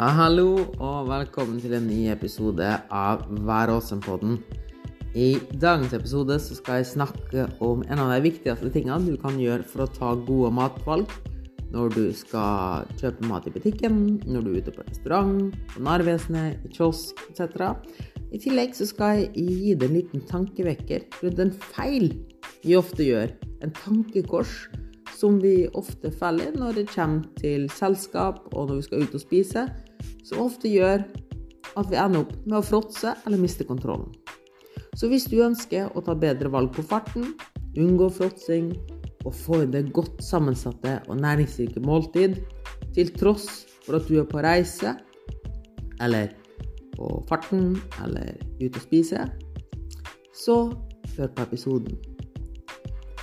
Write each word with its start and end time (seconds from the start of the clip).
Hallo 0.00 0.62
og 0.80 1.08
velkommen 1.10 1.58
til 1.60 1.74
en 1.76 1.84
ny 1.84 2.06
episode 2.08 2.64
av 2.88 3.26
Vær 3.44 3.68
åsen-podden. 3.74 4.38
I 5.12 5.34
dagens 5.60 5.92
episode 5.92 6.38
så 6.40 6.56
skal 6.56 6.78
jeg 6.80 6.88
snakke 6.94 7.44
om 7.60 7.82
en 7.84 8.00
av 8.00 8.08
de 8.14 8.22
viktigste 8.24 8.70
tingene 8.72 9.04
du 9.04 9.18
kan 9.20 9.36
gjøre 9.36 9.66
for 9.68 9.84
å 9.84 9.90
ta 9.92 10.14
gode 10.16 10.48
matvalg 10.56 11.12
når 11.74 11.92
du 11.92 12.06
skal 12.16 12.88
kjøpe 13.02 13.28
mat 13.28 13.44
i 13.44 13.52
butikken, 13.52 14.00
når 14.24 14.46
du 14.46 14.50
er 14.54 14.64
ute 14.64 14.72
på 14.78 14.86
restaurant, 14.88 15.52
på 15.74 15.84
Narvesenet, 15.84 16.64
i 16.64 16.72
kiosk 16.72 17.20
etc. 17.28 17.76
I 18.32 18.40
tillegg 18.40 18.72
så 18.78 18.88
skal 18.88 19.20
jeg 19.20 19.44
gi 19.44 19.74
deg 19.76 19.90
en 19.90 19.98
liten 19.98 20.24
tankevekker 20.32 21.04
rundt 21.20 21.44
en 21.44 21.52
feil 21.68 22.14
vi 22.64 22.80
ofte 22.80 23.04
gjør. 23.04 23.36
En 23.60 23.76
tankekors 23.76 24.70
som 25.22 25.38
vi 25.38 25.68
ofte 25.78 26.10
feller 26.10 26.56
når 26.58 26.80
det 26.80 26.88
kommer 26.90 27.22
til 27.38 27.68
selskap 27.70 28.40
og 28.50 28.68
når 28.68 28.80
vi 28.80 28.86
skal 28.88 29.04
ut 29.04 29.12
og 29.14 29.22
spise, 29.22 29.66
som 30.26 30.42
ofte 30.42 30.70
gjør 30.70 31.04
at 31.78 31.90
vi 31.92 31.98
ender 32.00 32.24
opp 32.24 32.32
med 32.42 32.58
å 32.58 32.64
fråtse 32.66 33.14
eller 33.22 33.38
miste 33.38 33.66
kontrollen. 33.68 34.10
Så 34.98 35.08
hvis 35.08 35.28
du 35.30 35.38
ønsker 35.44 35.92
å 35.94 36.02
ta 36.04 36.16
bedre 36.18 36.50
valg 36.52 36.72
på 36.74 36.84
farten, 36.84 37.36
unngå 37.78 38.10
fråtsing 38.12 38.72
og 39.22 39.30
få 39.44 39.62
i 39.62 39.70
det 39.70 39.86
godt 39.94 40.18
sammensatte 40.26 40.98
og 41.06 41.20
næringsrike 41.22 41.80
måltid, 41.86 42.40
til 42.92 43.12
tross 43.16 43.46
for 43.86 44.00
at 44.00 44.10
du 44.10 44.18
er 44.20 44.26
på 44.28 44.42
reise 44.42 44.96
eller 46.02 46.34
på 46.96 47.12
farten 47.30 47.76
eller 48.02 48.34
ute 48.58 48.74
og 48.74 48.82
spise, 48.82 49.28
så 50.34 50.58
hør 51.14 51.30
på 51.30 51.46
episoden. 51.46 51.94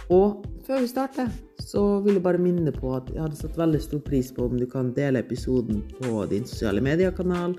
Og 0.09 0.39
før 0.69 0.83
vi 0.83 0.87
starter, 0.91 1.29
så 1.65 1.81
vil 2.05 2.19
jeg 2.19 2.21
bare 2.21 2.37
minne 2.37 2.69
på 2.69 2.91
at 2.93 3.07
jeg 3.09 3.23
hadde 3.23 3.37
satt 3.39 3.55
veldig 3.57 3.79
stor 3.81 4.01
pris 4.05 4.27
på 4.35 4.45
om 4.45 4.59
du 4.59 4.67
kan 4.69 4.91
dele 4.93 5.23
episoden 5.23 5.79
på 5.95 6.27
din 6.29 6.45
sosiale 6.45 6.83
mediekanal, 6.85 7.55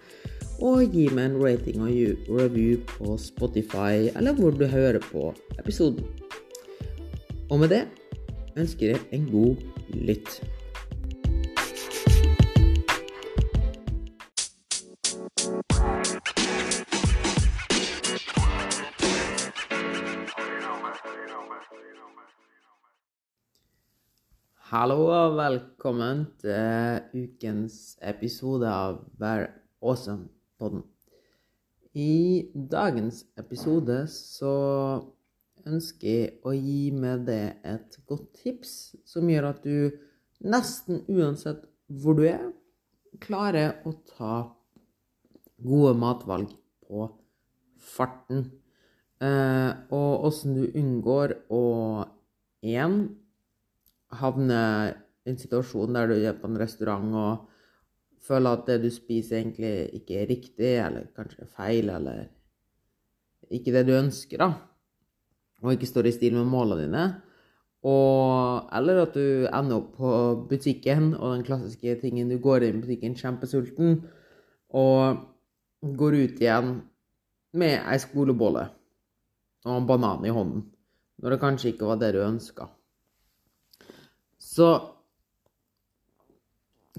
og 0.62 0.94
gi 0.94 1.08
meg 1.16 1.33
en 1.33 1.41
rating 1.42 1.83
og 1.83 2.31
review 2.38 2.78
på 2.92 3.16
Spotify, 3.19 4.12
eller 4.14 4.36
hvor 4.38 4.55
du 4.55 4.62
hører 4.70 5.03
på 5.11 5.33
episoden. 5.58 6.06
Og 7.50 7.64
med 7.64 7.75
det 7.75 7.83
ønsker 8.55 8.92
jeg 8.92 9.03
en 9.16 9.27
god 9.33 9.58
lytt. 9.91 10.38
Hallo 24.70 25.08
og 25.10 25.32
velkommen 25.34 26.20
til 26.38 27.24
ukens 27.24 27.96
episode 28.06 28.68
av 28.70 29.00
Vær 29.18 29.48
awesome-podden. 29.82 30.84
I 31.98 32.46
dagens 32.70 33.24
episode 33.42 33.96
så 34.12 34.52
ønsker 35.66 36.06
jeg 36.06 36.28
å 36.46 36.52
gi 36.54 36.92
med 36.94 37.24
deg 37.26 37.66
et 37.66 37.98
godt 38.06 38.28
tips 38.44 38.74
som 39.10 39.26
gjør 39.32 39.48
at 39.48 39.66
du 39.66 39.91
nesten 40.54 41.02
uansett 41.10 41.64
hvor 41.91 42.14
du 42.20 42.28
er, 42.30 42.44
klarer 43.18 43.80
å 43.82 43.96
ta 44.12 44.36
gode 45.66 45.96
matvalg 45.98 46.52
på 46.86 47.08
farten. 47.96 48.46
Eh, 49.18 49.72
og 49.91 50.30
åssen 50.30 50.54
du 50.60 50.70
unngår 50.70 51.41
å 51.50 51.64
én 52.62 53.00
havne 54.19 54.61
i 55.25 55.30
en 55.30 55.39
situasjon 55.39 55.94
der 55.94 56.11
du 56.11 56.16
er 56.19 56.36
på 56.39 56.48
en 56.48 56.58
restaurant 56.61 57.14
og 57.14 57.47
føler 58.25 58.56
at 58.56 58.66
det 58.69 58.80
du 58.83 58.91
spiser, 58.92 59.41
egentlig 59.41 60.00
ikke 60.00 60.19
er 60.20 60.28
riktig, 60.28 60.72
eller 60.84 61.08
kanskje 61.16 61.44
er 61.44 61.55
feil, 61.56 61.89
eller 61.91 62.27
ikke 63.50 63.72
det 63.75 63.87
du 63.88 63.94
ønsker, 63.97 64.43
da. 64.43 64.50
Og 65.65 65.75
ikke 65.75 65.88
står 65.88 66.09
i 66.09 66.15
stil 66.15 66.37
med 66.37 66.48
målene 66.48 66.84
dine. 66.84 67.04
Og, 67.81 68.69
eller 68.76 69.03
at 69.06 69.16
du 69.16 69.47
ender 69.48 69.78
opp 69.78 69.94
på 69.97 70.10
butikken, 70.50 71.15
og 71.16 71.38
den 71.38 71.47
klassiske 71.48 71.97
tingen 72.03 72.28
du 72.28 72.37
går 72.42 72.66
inn 72.66 72.81
i 72.81 72.84
butikken 72.84 73.16
kjempesulten, 73.16 74.03
og 74.77 75.25
går 75.81 76.19
ut 76.21 76.42
igjen 76.44 76.75
med 77.56 77.81
ei 77.81 77.97
skolebolle 77.98 78.69
og 79.66 79.72
en 79.75 79.88
banan 79.88 80.25
i 80.25 80.32
hånden, 80.32 80.62
når 81.21 81.34
det 81.34 81.41
kanskje 81.41 81.72
ikke 81.72 81.88
var 81.88 81.98
det 82.00 82.12
du 82.15 82.21
ønska. 82.22 82.69
Så 84.60 84.71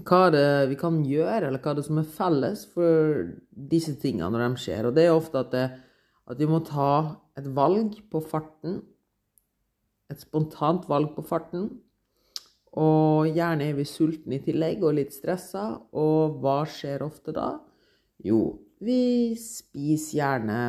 hva 0.02 0.24
er 0.26 0.32
det 0.34 0.70
vi 0.72 0.76
kan 0.80 0.98
gjøre, 1.06 1.46
eller 1.46 1.62
hva 1.62 1.72
er 1.72 1.78
det 1.78 1.86
som 1.86 2.00
er 2.00 2.08
felles 2.16 2.64
for 2.72 3.26
disse 3.52 3.94
tingene 4.02 4.32
når 4.34 4.42
de 4.48 4.62
skjer? 4.64 4.88
Og 4.88 4.96
det 4.96 5.04
er 5.06 5.14
ofte 5.14 5.42
at, 5.44 5.52
det, 5.52 5.66
at 6.26 6.40
vi 6.40 6.48
må 6.50 6.58
ta 6.66 7.20
et 7.38 7.46
valg 7.54 8.00
på 8.10 8.22
farten. 8.24 8.80
Et 10.10 10.18
spontant 10.18 10.88
valg 10.90 11.12
på 11.14 11.22
farten. 11.28 11.68
Og 12.82 13.28
gjerne 13.30 13.68
er 13.68 13.76
vi 13.78 13.86
sultne 13.86 14.40
i 14.40 14.42
tillegg 14.42 14.82
og 14.82 14.96
litt 14.98 15.14
stressa. 15.14 15.68
Og 15.92 16.40
hva 16.42 16.62
skjer 16.66 17.04
ofte 17.06 17.36
da? 17.36 17.52
Jo, 18.26 18.42
vi 18.82 19.36
spiser 19.38 20.18
gjerne 20.18 20.60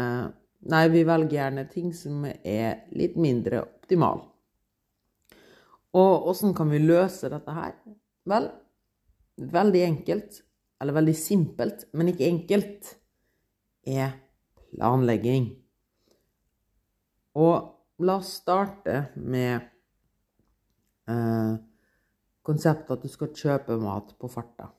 Nei, 0.63 0.85
vi 0.87 1.01
velger 1.03 1.35
gjerne 1.41 1.65
ting 1.67 1.89
som 1.91 2.21
er 2.23 2.85
litt 2.95 3.17
mindre 3.19 3.65
optimale. 3.65 4.32
Og 5.93 6.27
åssen 6.31 6.55
kan 6.57 6.71
vi 6.73 6.81
løse 6.81 7.29
dette 7.29 7.53
her? 7.53 7.75
Vel, 8.29 8.47
veldig 9.37 9.83
enkelt, 9.85 10.39
eller 10.81 10.97
veldig 10.97 11.15
simpelt, 11.17 11.85
men 11.93 12.09
ikke 12.11 12.29
enkelt, 12.29 12.95
er 13.85 14.15
planlegging. 14.71 15.51
Og 17.37 18.03
la 18.05 18.17
oss 18.19 18.33
starte 18.39 19.07
med 19.21 19.53
eh, 21.09 21.53
konseptet 22.45 22.95
at 22.95 23.03
du 23.05 23.11
skal 23.11 23.33
kjøpe 23.37 23.77
mat 23.81 24.15
på 24.19 24.29
farta. 24.31 24.69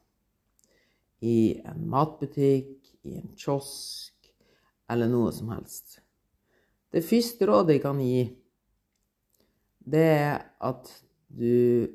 I 1.25 1.61
en 1.65 1.87
matbutikk, 1.91 2.79
i 3.07 3.21
en 3.21 3.31
kiosk 3.39 4.33
eller 4.91 5.09
noe 5.09 5.31
som 5.33 5.53
helst. 5.55 6.01
Det 6.93 7.03
første 7.07 7.47
rådet 7.49 7.79
jeg 7.79 7.85
kan 7.85 8.01
gi, 8.03 8.27
det 9.85 10.05
er 10.15 10.43
at 10.65 10.91
du 11.29 11.87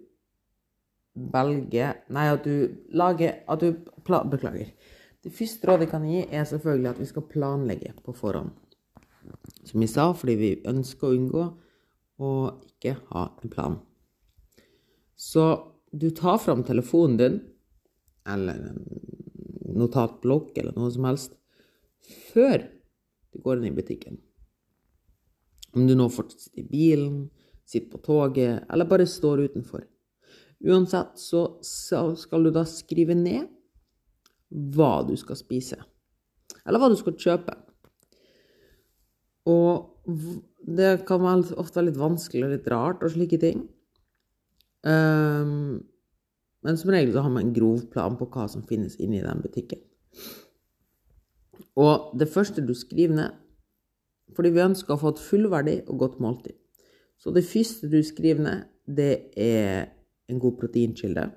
velger 1.33 2.00
Nei, 2.13 2.27
at 2.31 2.45
du 2.45 2.69
lager 2.95 3.41
At 3.50 3.63
du 3.63 3.73
Beklager. 4.09 4.72
Det 5.22 5.29
første 5.35 5.67
rådet 5.67 5.85
jeg 5.85 5.91
kan 5.91 6.05
gi, 6.07 6.22
er 6.31 6.45
selvfølgelig 6.47 6.89
at 6.89 7.00
vi 7.00 7.05
skal 7.05 7.25
planlegge 7.29 7.91
på 8.01 8.13
forhånd. 8.16 8.50
Som 9.67 9.83
jeg 9.83 9.91
sa, 9.91 10.07
fordi 10.17 10.35
vi 10.39 10.50
ønsker 10.66 11.05
å 11.05 11.17
unngå 11.17 11.44
å 12.25 12.31
ikke 12.66 12.95
ha 13.11 13.25
en 13.44 13.51
plan. 13.53 13.75
Så 15.13 15.44
du 15.91 16.09
tar 16.16 16.39
fram 16.41 16.63
telefonen 16.66 17.19
din, 17.19 17.38
eller 18.25 18.71
en 18.71 18.81
notatblokk, 19.77 20.56
eller 20.57 20.73
noe 20.79 20.89
som 20.95 21.06
helst, 21.06 21.35
før 22.31 22.63
du 23.29 23.44
går 23.44 23.59
inn 23.59 23.69
i 23.69 23.75
butikken. 23.75 24.17
Om 25.75 25.85
du 25.85 25.94
nå 25.94 26.07
fortsetter 26.09 26.63
i 26.63 26.69
bilen, 26.71 27.27
sitter 27.69 27.94
på 27.94 28.02
toget, 28.06 28.66
eller 28.72 28.90
bare 28.90 29.07
står 29.07 29.46
utenfor. 29.50 29.85
Uansett 30.66 31.16
så 31.22 31.44
skal 32.19 32.44
du 32.44 32.52
da 32.52 32.66
skrive 32.68 33.16
ned 33.16 33.47
hva 34.50 35.03
du 35.07 35.13
skal 35.19 35.38
spise. 35.40 35.78
Eller 36.66 36.81
hva 36.81 36.90
du 36.91 36.97
skal 37.00 37.16
kjøpe. 37.16 37.56
Og 39.50 39.90
det 40.68 41.06
kan 41.07 41.22
være 41.24 41.57
ofte 41.62 41.84
litt 41.85 42.00
vanskelig 42.00 42.47
og 42.47 42.56
litt 42.56 42.68
rart 42.72 43.06
og 43.06 43.13
slike 43.13 43.40
ting. 43.41 43.63
Um, 44.84 45.80
men 46.66 46.80
som 46.80 46.92
regel 46.92 47.13
så 47.16 47.24
har 47.24 47.31
man 47.31 47.48
en 47.48 47.56
grov 47.56 47.86
plan 47.94 48.18
på 48.19 48.27
hva 48.33 48.48
som 48.51 48.66
finnes 48.68 48.98
inni 49.00 49.21
den 49.24 49.44
butikken. 49.44 49.81
Og 51.80 52.12
det 52.19 52.27
første 52.31 52.63
du 52.66 52.74
skriver 52.75 53.16
ned, 53.16 53.38
fordi 54.36 54.51
vi 54.56 54.66
ønsker 54.66 54.95
å 54.95 55.00
få 55.00 55.13
et 55.13 55.24
fullverdig 55.24 55.77
og 55.88 56.01
godt 56.04 56.19
måltid. 56.24 56.57
Så 57.19 57.33
det 57.36 57.45
første 57.48 57.89
du 57.92 58.00
skriver 58.06 58.44
ned, 58.45 58.68
det 58.88 59.13
er 59.38 59.89
en 60.31 60.39
god 60.39 60.57
proteinkilde. 60.62 61.27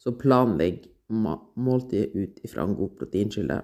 Så 0.00 0.14
planlegg 0.18 0.86
måltidet 1.12 2.14
ut 2.16 2.44
ifra 2.46 2.64
en 2.64 2.76
god 2.78 2.94
proteinkilde. 2.98 3.58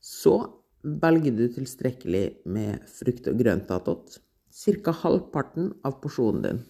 Så 0.00 0.34
velger 0.82 1.36
du 1.36 1.46
tilstrekkelig 1.52 2.24
med 2.48 2.84
frukt 2.88 3.28
og 3.30 3.40
grønt 3.40 3.72
attåt. 3.72 4.20
Ca. 4.50 4.92
halvparten 4.92 5.70
av 5.86 6.00
porsjonen 6.02 6.42
din. 6.44 6.60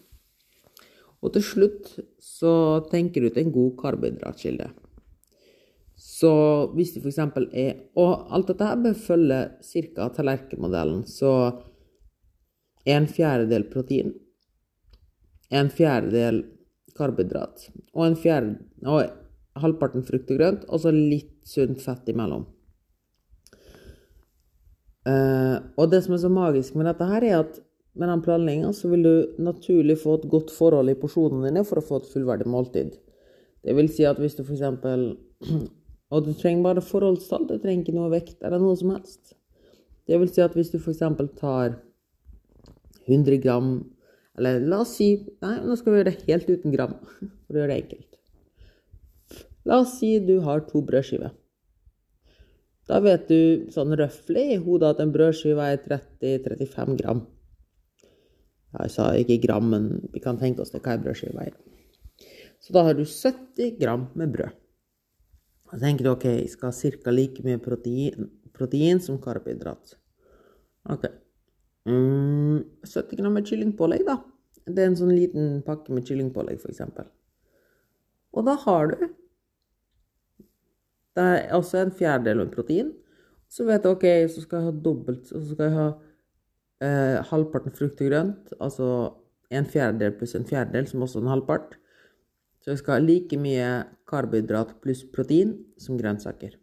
Og 1.21 1.33
til 1.35 1.43
slutt 1.45 1.89
så 2.21 2.53
tenker 2.91 3.21
du 3.21 3.31
ut 3.31 3.39
en 3.41 3.53
god 3.53 3.75
karbohydratkilde. 3.81 4.69
Så 6.01 6.31
hvis 6.73 6.95
det 6.95 7.03
f.eks. 7.03 7.19
er 7.53 7.73
Og 7.99 8.31
alt 8.33 8.47
dette 8.49 8.65
her 8.65 8.79
bør 8.81 8.97
følge 8.97 9.41
ca. 9.61 10.07
tallerkenmodellen. 10.15 11.03
Så 11.05 11.29
en 12.85 13.07
fjerdedel 13.07 13.67
protein, 13.69 14.13
en 15.51 15.69
fjerdedel 15.69 16.43
karbohydrat 16.97 17.67
og 17.93 18.05
en, 18.05 18.15
fjerde, 18.19 18.57
og 18.87 19.61
halvparten 19.61 20.05
frukt 20.07 20.31
og 20.31 20.39
grønt, 20.39 20.65
og 20.67 20.83
så 20.83 20.93
litt 20.95 21.33
sunt 21.47 21.81
fett 21.83 22.09
imellom. 22.11 22.45
Uh, 25.01 25.57
og 25.81 25.89
det 25.89 26.03
som 26.05 26.13
er 26.13 26.21
så 26.21 26.29
magisk 26.29 26.75
med 26.77 26.85
dette 26.87 27.07
her, 27.09 27.25
er 27.25 27.37
at 27.41 27.59
med 27.97 28.07
den 28.07 28.21
planlegginga 28.23 28.71
så 28.75 28.87
vil 28.91 29.03
du 29.03 29.13
naturlig 29.43 29.97
få 29.99 30.15
et 30.19 30.27
godt 30.31 30.53
forhold 30.53 30.91
i 30.91 30.97
porsjonene 30.99 31.49
dine 31.49 31.65
for 31.67 31.81
å 31.81 31.85
få 31.85 31.99
et 31.99 32.11
fullverdig 32.13 32.47
måltid. 32.47 32.93
Det 33.65 33.75
vil 33.77 33.89
si 33.91 34.05
at 34.07 34.21
hvis 34.21 34.37
du 34.37 34.45
f.eks. 34.45 34.63
Og 36.11 36.25
du 36.25 36.33
trenger 36.35 36.65
bare 36.65 36.83
forholdstall, 36.83 37.47
du 37.47 37.55
trenger 37.55 37.85
ikke 37.85 37.95
noe 37.95 38.11
vekt 38.11 38.41
eller 38.43 38.59
noe 38.59 38.75
som 38.79 38.91
helst. 38.91 39.33
Det 40.07 40.17
vil 40.19 40.31
si 40.31 40.41
at 40.43 40.55
hvis 40.57 40.71
du 40.73 40.77
f.eks. 40.79 41.03
tar 41.39 41.77
100 43.07 43.41
gram 43.43 43.73
Eller 44.37 44.61
la 44.63 44.81
oss 44.85 44.95
si 44.97 45.09
Nei, 45.43 45.57
nå 45.65 45.75
skal 45.77 45.91
vi 45.91 45.99
gjøre 45.99 46.11
det 46.11 46.25
helt 46.29 46.49
uten 46.49 46.73
gram, 46.73 46.95
for 47.45 47.55
å 47.55 47.61
gjøre 47.61 47.73
det 47.73 47.81
enkelt. 47.83 48.07
La 49.67 49.81
oss 49.83 49.97
si 49.99 50.15
du 50.23 50.39
har 50.45 50.63
to 50.69 50.81
brødskiver. 50.85 51.33
Da 52.89 52.99
vet 53.03 53.27
du 53.29 53.69
sånn 53.71 53.93
røftlig 53.99 54.47
i 54.55 54.61
hodet 54.63 54.95
at 54.95 55.03
en 55.03 55.11
brødskive 55.13 55.67
er 55.73 55.83
30-35 55.83 56.97
gram. 56.99 57.21
Jeg 58.71 58.93
sa 58.95 59.11
ikke 59.19 59.41
gram, 59.43 59.67
men 59.73 59.91
vi 60.13 60.23
kan 60.23 60.39
tenke 60.39 60.63
oss 60.63 60.73
det 60.73 60.81
hva 60.83 60.95
en 60.95 61.05
brødskive 61.05 61.45
er. 61.45 61.53
Så 62.61 62.73
da 62.75 62.85
har 62.87 62.97
du 62.97 63.03
70 63.05 63.77
gram 63.79 64.07
med 64.15 64.33
brød. 64.33 64.57
Da 65.71 65.79
tenker 65.79 66.07
du 66.07 66.11
ok, 66.11 66.25
jeg 66.27 66.51
skal 66.51 66.71
ha 66.71 66.91
ca. 67.03 67.11
like 67.15 67.43
mye 67.45 67.59
protein, 67.63 68.27
protein, 68.53 68.99
som 68.99 69.21
karbohydrat. 69.23 69.95
Ok. 70.91 71.07
Mm, 71.89 72.61
70 72.85 73.17
gram 73.17 73.33
med 73.33 73.47
kyllingpålegg, 73.47 74.05
da. 74.05 74.19
Det 74.67 74.83
er 74.83 74.91
en 74.91 74.99
sånn 74.99 75.15
liten 75.15 75.63
pakke 75.65 75.93
med 75.95 76.05
kyllingpålegg, 76.05 76.61
f.eks. 76.61 76.83
Og 78.31 78.45
da 78.47 78.55
har 78.65 78.93
du 78.93 79.09
det 81.17 81.23
er 81.23 81.55
også 81.57 81.81
en 81.81 81.91
fjerdedel 81.95 82.45
av 82.45 82.53
protein. 82.53 82.93
Så 83.51 83.65
vet 83.67 83.83
du 83.83 83.91
ok, 83.91 84.05
så 84.31 84.43
skal 84.45 84.61
jeg 84.61 84.69
ha 84.69 84.83
dobbelt 84.85 85.25
Så 85.27 85.41
skal 85.49 85.65
jeg 85.65 85.75
ha 85.75 85.87
eh, 86.85 87.17
halvparten 87.31 87.75
frukt 87.75 87.99
og 87.99 88.11
grønt. 88.11 88.53
Altså 88.63 88.87
en 89.51 89.67
fjerdedel 89.67 90.15
pluss 90.15 90.37
en 90.39 90.47
fjerdedel, 90.47 90.87
som 90.87 91.03
også 91.03 91.19
er 91.19 91.27
en 91.27 91.33
halvpart. 91.33 91.75
Så 92.63 92.71
jeg 92.71 92.81
skal 92.83 92.95
ha 92.95 93.03
like 93.03 93.39
mye 93.41 93.69
karbohydrat 94.07 94.77
pluss 94.83 95.03
protein 95.03 95.57
som 95.81 95.99
grønnsaker. 95.99 96.55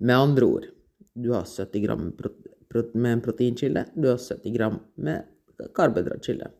Med 0.00 0.16
andre 0.16 0.46
ord, 0.48 0.70
du 1.14 1.30
har 1.36 1.44
70 1.46 1.84
gram 1.84 2.08
med 2.94 3.12
en 3.12 3.22
proteinkilde, 3.24 3.84
du 3.96 4.08
har 4.08 4.18
70 4.18 4.56
gram 4.56 4.78
med 4.96 5.26
karbohydratkilde. 5.74 6.50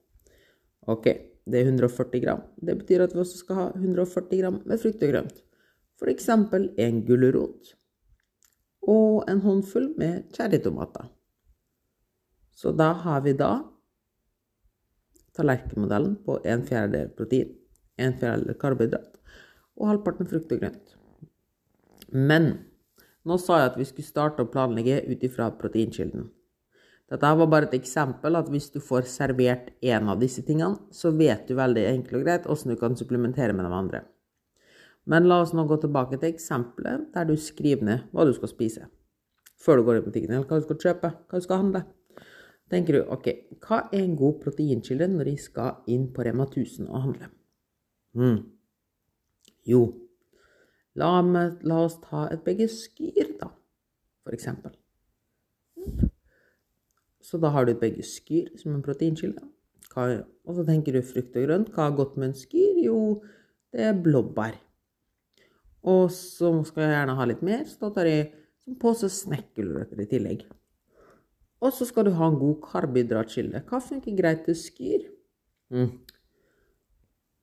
Ok, 0.91 1.07
det 1.47 1.61
er 1.61 1.71
140 1.71 2.21
gram. 2.25 2.43
Det 2.57 2.79
betyr 2.81 3.05
at 3.05 3.15
vi 3.15 3.23
også 3.23 3.45
skal 3.45 3.61
ha 3.61 3.69
140 3.77 4.41
gram 4.43 4.61
med 4.65 4.83
frukt 4.83 5.03
og 5.07 5.15
grønt 5.15 5.41
f.eks. 6.01 6.29
en 6.77 7.03
gulrot 7.05 7.75
og 8.89 9.29
en 9.29 9.41
håndfull 9.45 9.91
med 10.01 10.31
cherrytomater. 10.33 11.11
Så 12.57 12.73
da 12.73 12.93
har 13.05 13.21
vi 13.25 13.35
da 13.37 13.51
tallerkenmodellen 15.37 16.17
på 16.25 16.39
en 16.45 16.65
fjerdedel 16.67 17.13
protein, 17.17 17.53
en 18.01 18.17
fjerdedel 18.17 18.57
karbohydrat 18.61 19.21
og 19.77 19.91
halvparten 19.93 20.29
frukt 20.29 20.53
og 20.53 20.65
grønt. 20.65 20.97
Men 22.11 22.51
nå 23.27 23.37
sa 23.41 23.61
jeg 23.61 23.71
at 23.73 23.81
vi 23.81 23.87
skulle 23.89 24.09
starte 24.09 24.45
å 24.45 24.51
planlegge 24.51 25.03
ut 25.11 25.25
ifra 25.27 25.51
proteinkilden. 25.57 26.29
Dette 27.11 27.33
var 27.41 27.49
bare 27.51 27.67
et 27.67 27.75
eksempel 27.75 28.39
at 28.39 28.49
hvis 28.53 28.69
du 28.71 28.79
får 28.85 29.09
servert 29.11 29.73
én 29.83 30.07
av 30.09 30.21
disse 30.21 30.45
tingene, 30.47 30.79
så 30.95 31.11
vet 31.11 31.49
du 31.49 31.57
veldig 31.59 31.83
enkelt 31.91 32.21
og 32.21 32.25
greit 32.25 32.47
hvordan 32.47 32.75
du 32.75 32.79
kan 32.79 32.97
supplementere 32.97 33.57
med 33.57 33.67
de 33.67 33.73
andre. 33.75 34.03
Men 35.11 35.27
la 35.27 35.41
oss 35.43 35.51
nå 35.57 35.65
gå 35.67 35.81
tilbake 35.83 36.21
til 36.21 36.31
eksempelet 36.31 37.09
der 37.15 37.27
du 37.27 37.35
skriver 37.41 37.89
ned 37.89 38.05
hva 38.15 38.27
du 38.29 38.31
skal 38.37 38.53
spise. 38.53 38.87
Før 39.61 39.81
du 39.81 39.89
går 39.89 39.99
i 39.99 40.05
butikken, 40.05 40.37
eller 40.37 40.47
hva 40.47 40.61
du 40.61 40.69
skal 40.69 40.79
kjøpe, 40.85 41.11
hva 41.29 41.41
du 41.41 41.45
skal 41.45 41.65
handle. 41.65 41.83
tenker 42.71 42.95
du 42.95 43.11
ok, 43.11 43.27
hva 43.67 43.81
er 43.91 44.05
en 44.05 44.15
god 44.17 44.37
proteinkilde 44.45 45.09
når 45.11 45.27
de 45.27 45.37
skal 45.43 45.91
inn 45.91 46.07
på 46.15 46.23
Rema 46.23 46.47
1000 46.47 46.87
og 46.87 47.03
handle? 47.03 47.27
Mm. 48.15 48.39
Jo, 49.67 49.81
la, 51.01 51.11
meg, 51.27 51.61
la, 51.67 51.83
oss 51.87 51.99
ta 52.05 52.27
et 52.31 52.45
begge 52.47 52.69
skyr, 52.71 53.35
da, 53.41 53.51
for 54.25 54.37
eksempel. 54.37 54.77
Så 57.21 57.39
da 57.41 57.53
har 57.55 57.67
du 57.67 57.75
et 57.75 57.83
begge 57.83 58.05
skyr 58.07 58.51
som 58.61 58.75
en 58.75 58.85
proteinkilde. 58.85 59.43
og 59.97 60.55
så 60.57 60.65
tenker 60.67 60.95
du 60.95 61.03
frukt 61.03 61.37
og 61.37 61.47
grønt. 61.47 61.71
Hva 61.75 61.89
er 61.89 61.97
godt 61.97 62.17
med 62.17 62.31
en 62.31 62.39
skyr? 62.39 62.81
Jo, 62.85 63.23
det 63.73 63.87
er 63.91 64.03
blåbær. 64.05 64.57
Og 65.83 66.11
så 66.13 66.53
skal 66.69 66.85
jeg 66.85 66.95
gjerne 66.95 67.17
ha 67.17 67.27
litt 67.29 67.43
mer, 67.47 67.65
så 67.65 67.87
da 67.87 67.93
tar 67.97 68.09
jeg 68.11 68.31
en 68.69 68.79
pose 68.81 69.09
snekkelrøtter 69.09 70.03
i 70.03 70.09
tillegg. 70.11 70.45
Og 71.61 71.73
så 71.77 71.87
skal 71.89 72.09
du 72.09 72.15
ha 72.17 72.29
en 72.29 72.39
god 72.41 72.61
karbohydratkilde. 72.65 73.63
Hva 73.69 73.81
funker 73.85 74.17
greit 74.17 74.47
til 74.47 74.57
skyr? 74.57 75.07
Mm. 75.73 75.91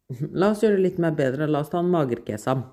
La 0.40 0.52
oss 0.54 0.64
gjøre 0.64 0.80
det 0.80 0.86
litt 0.86 1.02
mer 1.02 1.16
bedre. 1.18 1.50
La 1.50 1.62
oss 1.62 1.72
ta 1.74 1.82
en 1.84 1.92
magerkesam. 1.94 2.64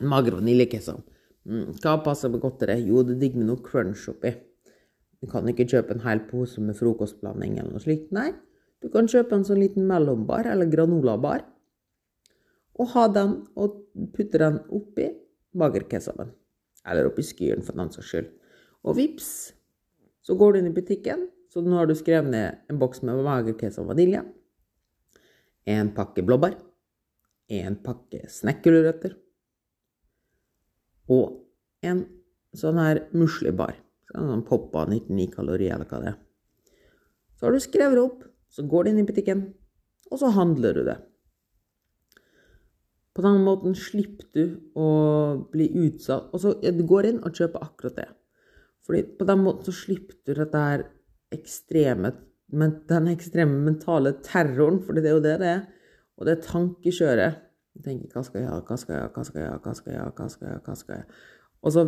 Mager 0.00 0.38
vaniljekesam. 0.38 1.02
Mm. 1.48 1.74
Hva 1.80 1.96
passer 2.04 2.32
godt 2.32 2.60
til? 2.62 2.72
Jo, 2.88 3.02
det 3.06 3.18
digger 3.20 3.42
med 3.42 3.50
noe 3.50 3.64
crunch 3.64 4.08
oppi. 4.12 4.32
Du 5.20 5.28
kan 5.28 5.48
ikke 5.48 5.68
kjøpe 5.68 5.96
en 5.96 6.04
hel 6.04 6.22
pose 6.30 6.62
med 6.64 6.78
frokostblanding 6.78 7.58
eller 7.58 7.74
noe 7.74 7.84
slikt. 7.84 8.08
Nei, 8.16 8.30
du 8.80 8.88
kan 8.92 9.08
kjøpe 9.10 9.36
en 9.36 9.44
sånn 9.44 9.60
liten 9.60 9.84
mellombar 9.88 10.48
eller 10.48 10.70
granolabar 10.72 11.44
og 12.80 12.92
ha 12.94 13.06
den 13.12 13.34
og 13.60 13.80
putte 14.14 14.40
den 14.40 14.56
oppi 14.72 15.10
magerkesaben. 15.60 16.30
Eller 16.88 17.10
oppi 17.10 17.24
skyren, 17.26 17.64
for 17.66 17.76
den 17.76 17.90
saks 17.92 18.08
skyld. 18.08 18.30
Og 18.88 18.96
vips, 18.96 19.28
så 20.24 20.36
går 20.40 20.54
du 20.54 20.60
inn 20.60 20.70
i 20.70 20.76
butikken, 20.76 21.26
så 21.52 21.60
nå 21.60 21.76
har 21.76 21.90
du 21.90 21.96
skrevet 21.98 22.30
ned 22.32 22.70
en 22.72 22.78
boks 22.80 23.02
med 23.04 23.20
magerkesam 23.26 23.90
vanilje, 23.90 24.22
en 25.68 25.90
pakke 25.92 26.24
blåbær, 26.24 26.54
en 27.52 27.76
pakke 27.84 28.22
snekkerrøtter 28.32 29.18
og 31.10 31.86
en 31.86 32.04
sånn 32.56 32.80
her 32.80 33.04
muslibar. 33.16 33.76
Sånn 34.10 34.44
poppa 34.46 34.86
99 34.90 35.30
kalorier, 35.34 35.76
eller 35.76 35.88
hva 35.90 36.02
det 36.02 36.12
er. 36.12 36.18
Så 37.38 37.46
har 37.46 37.54
du 37.54 37.62
skrevet 37.62 37.96
det 37.96 38.04
opp, 38.04 38.24
så 38.50 38.66
går 38.66 38.84
du 38.84 38.90
inn 38.90 39.02
i 39.02 39.06
butikken, 39.08 39.44
og 40.10 40.20
så 40.22 40.32
handler 40.34 40.76
du 40.76 40.82
det. 40.88 40.96
På 43.14 43.22
den 43.26 43.42
måten 43.46 43.74
slipper 43.78 44.26
du 44.34 44.44
å 44.78 44.88
bli 45.50 45.66
utsatt. 45.82 46.30
Og 46.30 46.42
så 46.42 46.54
du 46.62 46.82
går 46.86 47.08
inn 47.08 47.22
og 47.26 47.34
kjøper 47.36 47.64
akkurat 47.66 47.98
det. 47.98 48.08
Fordi 48.86 49.02
på 49.18 49.26
den 49.28 49.42
måten 49.44 49.66
så 49.66 49.74
slipper 49.74 50.18
du 50.24 50.34
dette 50.38 50.62
her 50.62 50.84
ekstreme 51.34 52.12
den 52.50 53.08
ekstreme 53.12 53.60
mentale 53.62 54.16
terroren, 54.26 54.80
for 54.82 54.94
det 54.94 55.06
er 55.06 55.14
jo 55.14 55.22
det 55.22 55.36
det 55.42 55.50
er. 55.50 55.60
Og 56.18 56.26
det 56.26 56.40
tankekjøret. 56.46 57.38
Tenker 57.84 58.14
hva 58.14 58.22
skal 58.26 58.42
jeg 58.42 58.48
gjøre, 58.48 58.64
hva 58.68 58.76
skal 58.80 58.94
jeg 58.94 59.00
gjøre, 59.00 59.12
hva 59.14 59.24
skal 59.26 59.40
jeg 59.40 59.48
gjøre, 59.48 59.60
hva 59.64 59.74
skal 59.74 59.92
jeg 59.92 59.98
gjøre, 60.00 60.14
hva 60.16 60.28
skal 60.30 60.46
jeg 60.46 60.52
gjøre, 60.52 60.64
hva 60.66 60.76
skal 60.80 60.94
jeg 60.94 61.04
gjøre? 61.04 61.20
Og 61.60 61.74
så 61.74 61.84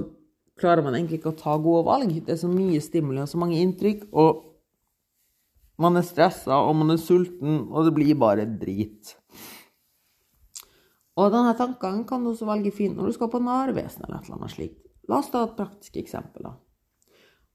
klarer 0.60 0.84
man 0.84 0.96
egentlig 0.96 1.20
ikke 1.20 1.32
å 1.32 1.38
ta 1.38 1.56
gode 1.60 1.84
valg. 1.88 2.14
Det 2.26 2.34
er 2.34 2.40
så 2.40 2.50
mye 2.50 2.80
stimuli 2.84 3.22
og 3.22 3.30
så 3.30 3.40
mange 3.40 3.60
inntrykk. 3.62 4.06
Og 4.12 4.42
man 5.82 5.98
er 5.98 6.06
stressa, 6.06 6.60
og 6.60 6.76
man 6.78 6.94
er 6.94 7.00
sulten, 7.00 7.66
og 7.72 7.88
det 7.88 7.94
blir 7.96 8.18
bare 8.20 8.46
drit. 8.46 9.14
Og 11.20 11.32
denne 11.32 11.52
tanken 11.58 12.04
kan 12.08 12.22
du 12.24 12.32
også 12.32 12.48
velge 12.48 12.72
fint 12.72 12.96
når 12.96 13.10
du 13.10 13.16
skal 13.18 13.30
på 13.32 13.40
Narvesen 13.42 14.04
eller 14.06 14.20
et 14.20 14.28
eller 14.28 14.38
annet 14.38 14.54
slikt. 14.54 14.78
La 15.10 15.18
oss 15.18 15.32
ta 15.32 15.42
et 15.44 15.56
praktisk 15.58 15.98
eksempel. 16.00 16.46
da. 16.46 16.54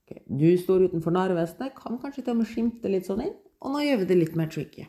Okay. 0.06 0.22
Du 0.28 0.50
står 0.60 0.88
utenfor 0.88 1.16
Narvesenet, 1.16 1.74
kan 1.76 1.98
kanskje 2.02 2.24
til 2.24 2.36
og 2.36 2.42
med 2.42 2.50
skimte 2.52 2.92
litt 2.92 3.08
sånn 3.08 3.24
inn, 3.26 3.34
og 3.64 3.74
nå 3.74 3.82
gjør 3.84 4.04
vi 4.04 4.10
det 4.12 4.20
litt 4.20 4.38
mer 4.40 4.52
tricky. 4.52 4.86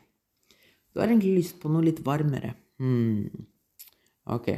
Du 0.93 1.01
har 1.01 1.09
egentlig 1.09 1.39
lyst 1.41 1.61
på 1.63 1.71
noe 1.73 1.87
litt 1.87 2.03
varmere. 2.05 2.53
Hmm. 2.79 3.47
Ok. 4.27 4.49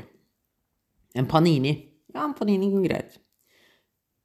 En 1.14 1.26
panini. 1.26 1.74
Ja, 2.14 2.24
en 2.24 2.34
panini 2.34 2.70
går 2.72 2.86
greit. 2.88 3.18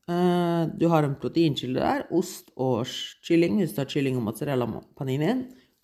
Uh, 0.06 0.70
du 0.78 0.86
har 0.92 1.06
en 1.06 1.16
proteinkilde 1.18 1.82
der. 1.82 2.06
Ost 2.14 2.52
og 2.56 2.86
kylling 3.26 3.60
hvis 3.62 3.74
du 3.74 3.82
har 3.82 3.90
kylling 3.90 4.20
og 4.20 4.28
mozzarella 4.28 4.68
panini. 4.98 5.32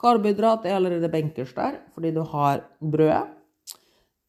Karbohydrat 0.01 0.65
er 0.65 0.77
allerede 0.77 1.10
benkers 1.13 1.53
der 1.58 1.80
fordi 1.94 2.12
du 2.15 2.22
har 2.25 2.65
brødet. 2.82 3.38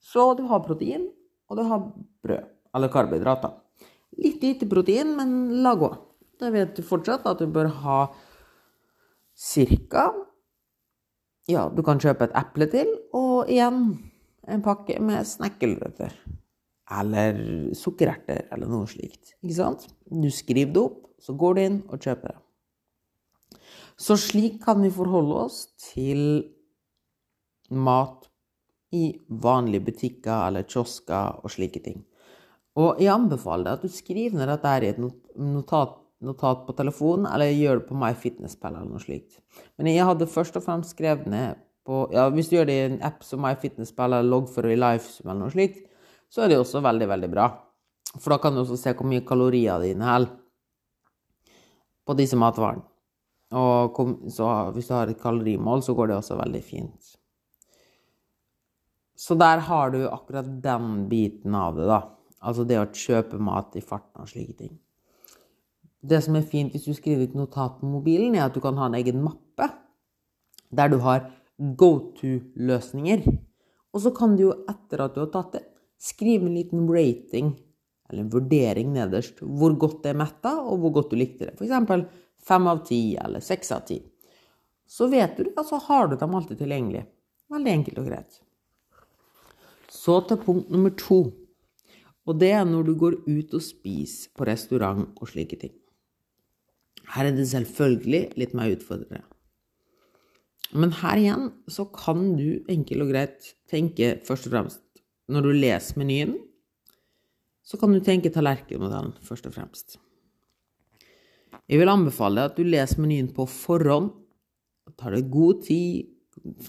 Så 0.03 0.33
du 0.37 0.43
har 0.51 0.65
protein, 0.67 1.07
og 1.49 1.57
du 1.57 1.63
har 1.63 1.85
brød, 2.25 2.49
eller 2.75 2.91
karbohydrater. 2.93 3.55
Litt 4.19 4.43
lite 4.43 4.67
protein, 4.69 5.15
men 5.17 5.63
la 5.65 5.77
gå. 5.79 5.89
Da 6.41 6.51
vet 6.53 6.75
du 6.77 6.83
fortsatt 6.85 7.25
at 7.31 7.41
du 7.41 7.47
bør 7.47 7.71
ha 7.85 8.01
ca. 9.39 10.05
Ja, 11.51 11.67
du 11.75 11.83
kan 11.83 11.99
kjøpe 12.03 12.29
et 12.29 12.37
eple 12.39 12.69
til, 12.71 12.91
og 13.19 13.51
igjen 13.51 13.83
en 14.51 14.63
pakke 14.63 14.99
med 15.03 15.27
snekkelrøtter. 15.27 16.15
Eller 16.93 17.39
sukkererter, 17.79 18.47
eller 18.53 18.71
noe 18.71 18.87
slikt. 18.91 19.35
Ikke 19.43 19.59
sant? 19.59 19.87
Du 20.07 20.29
skriver 20.31 20.75
det 20.75 20.83
opp, 20.83 21.01
så 21.23 21.35
går 21.39 21.57
du 21.57 21.63
inn 21.63 21.79
og 21.89 22.03
kjøper 22.03 22.35
det. 22.35 23.61
Så 23.99 24.17
slik 24.19 24.61
kan 24.65 24.83
vi 24.83 24.91
forholde 24.93 25.39
oss 25.47 25.65
til 25.93 26.23
mat 27.73 28.29
i 28.93 29.13
vanlige 29.43 29.87
butikker 29.87 30.47
eller 30.49 30.67
kiosker 30.69 31.41
og 31.43 31.53
slike 31.53 31.83
ting. 31.85 32.03
Og 32.79 33.01
jeg 33.03 33.13
anbefaler 33.13 33.67
deg 33.67 33.79
at 33.79 33.85
du 33.85 33.93
skriver 33.93 34.37
ned 34.39 34.49
dette 34.49 34.73
i 34.81 34.91
et 34.93 35.01
notat, 35.03 35.99
notat 36.27 36.65
på 36.67 36.75
telefonen, 36.79 37.27
eller 37.31 37.53
gjør 37.53 37.81
det 37.81 37.89
på 37.89 37.99
MyFitnessPal 37.99 38.77
eller 38.77 38.91
noe 38.91 39.03
slikt. 39.03 39.41
Men 39.79 39.91
jeg 39.91 40.07
hadde 40.07 40.31
først 40.31 40.57
og 40.59 40.65
fremst 40.67 40.95
skrevet 40.97 41.29
ned 41.31 41.61
på 41.83 42.05
ja, 42.15 42.29
Hvis 42.31 42.47
du 42.47 42.57
gjør 42.57 42.69
det 42.69 42.75
i 42.79 42.85
en 42.87 43.01
app 43.03 43.25
som 43.27 43.43
MyFitnessPal 43.43 44.13
eller 44.13 44.29
Loggfører 44.31 44.77
i 44.77 44.79
Life 44.79 45.25
eller 45.25 45.41
noe 45.41 45.55
slikt, 45.55 45.83
så 46.31 46.45
er 46.45 46.53
det 46.53 46.61
også 46.63 46.83
veldig, 46.85 47.09
veldig 47.11 47.31
bra. 47.33 47.49
For 48.19 48.35
da 48.35 48.39
kan 48.43 48.55
du 48.55 48.63
også 48.63 48.79
se 48.79 48.93
hvor 48.95 49.09
mye 49.09 49.25
kalorier 49.27 49.83
dine 49.83 49.99
inneholder 49.99 50.39
på 52.07 52.17
disse 52.19 52.39
matvarene. 52.39 52.87
Og 53.53 53.99
så 54.33 54.49
hvis 54.73 54.89
du 54.89 54.95
har 54.95 55.11
et 55.11 55.21
kalorimål, 55.21 55.83
så 55.85 55.95
går 55.97 56.09
det 56.09 56.17
også 56.17 56.39
veldig 56.39 56.63
fint. 56.65 57.11
Så 59.23 59.37
der 59.39 59.61
har 59.67 59.93
du 59.93 60.01
akkurat 60.09 60.49
den 60.63 61.09
biten 61.11 61.55
av 61.55 61.77
det, 61.77 61.85
da. 61.87 62.01
Altså 62.43 62.65
det 62.67 62.81
å 62.81 62.89
kjøpe 62.89 63.39
mat 63.39 63.77
i 63.79 63.85
farten 63.85 64.25
og 64.25 64.31
slike 64.31 64.57
ting. 64.59 64.73
Det 66.03 66.19
som 66.25 66.37
er 66.37 66.47
fint 66.47 66.75
hvis 66.75 66.89
du 66.89 66.97
skriver 66.97 67.31
ut 67.31 67.37
notat 67.39 67.79
på 67.79 67.87
mobilen, 67.87 68.35
er 68.35 68.49
at 68.49 68.57
du 68.57 68.61
kan 68.63 68.79
ha 68.81 68.89
en 68.89 68.99
egen 68.99 69.23
mappe 69.23 69.69
der 70.73 70.91
du 70.91 70.99
har 71.05 71.29
go 71.79 72.15
to-løsninger. 72.19 73.27
Og 73.93 74.01
så 74.03 74.13
kan 74.17 74.37
du 74.37 74.47
jo, 74.49 74.55
etter 74.71 75.05
at 75.05 75.15
du 75.15 75.23
har 75.23 75.31
tatt 75.35 75.59
det, 75.59 75.67
skrive 76.03 76.49
en 76.49 76.57
liten 76.57 76.89
rating, 76.91 77.53
eller 78.09 78.25
en 78.25 78.33
vurdering 78.33 78.93
nederst, 78.95 79.43
hvor 79.43 79.77
godt 79.79 80.01
det 80.05 80.13
er 80.13 80.23
metta, 80.25 80.55
og 80.65 80.81
hvor 80.83 80.95
godt 80.99 81.13
du 81.13 81.21
likte 81.21 81.51
det. 81.51 81.55
F.eks. 81.61 82.09
fem 82.43 82.71
av 82.73 82.83
ti, 82.89 83.03
eller 83.21 83.45
seks 83.45 83.71
av 83.77 83.85
ti. 83.89 84.01
Så 84.89 85.07
vet 85.13 85.37
du 85.37 85.45
det, 85.45 85.53
og 85.61 85.69
så 85.69 85.79
har 85.87 86.09
du 86.09 86.17
dem 86.21 86.35
alltid 86.35 86.65
tilgjengelig. 86.65 87.05
Veldig 87.53 87.73
enkelt 87.73 88.01
og 88.01 88.09
greit. 88.09 88.41
Så 89.93 90.19
til 90.27 90.41
punkt 90.41 90.73
nummer 90.73 90.93
to. 90.97 91.21
Og 92.27 92.39
det 92.41 92.51
er 92.57 92.65
når 92.67 92.89
du 92.89 92.93
går 92.99 93.21
ut 93.27 93.55
og 93.55 93.65
spiser 93.65 94.33
på 94.37 94.47
restaurant 94.49 95.09
og 95.21 95.31
slike 95.31 95.59
ting. 95.61 95.73
Her 97.11 97.29
er 97.29 97.37
det 97.37 97.49
selvfølgelig 97.51 98.23
litt 98.39 98.55
mer 98.57 98.73
utfordrende. 98.77 99.25
Men 100.73 100.95
her 101.03 101.21
igjen 101.21 101.51
så 101.71 101.85
kan 101.93 102.33
du 102.39 102.63
enkelt 102.73 103.05
og 103.05 103.11
greit 103.13 103.51
tenke 103.69 104.15
først 104.25 104.49
og 104.49 104.55
fremst 104.55 104.81
Når 105.33 105.45
du 105.45 105.51
leser 105.53 105.99
menyen, 106.01 106.33
så 107.63 107.79
kan 107.79 107.93
du 107.93 108.01
tenke 108.05 108.33
tallerkenmodellen 108.33 109.13
først 109.25 109.47
og 109.49 109.55
fremst. 109.55 109.99
Jeg 111.71 111.79
vil 111.81 111.93
anbefale 111.93 112.49
at 112.49 112.57
du 112.59 112.67
leser 112.67 113.01
menyen 113.01 113.31
på 113.33 113.47
forhånd. 113.49 114.11
Tar 114.99 115.15
det 115.15 115.31
god 115.33 115.63
tid. 115.69 116.11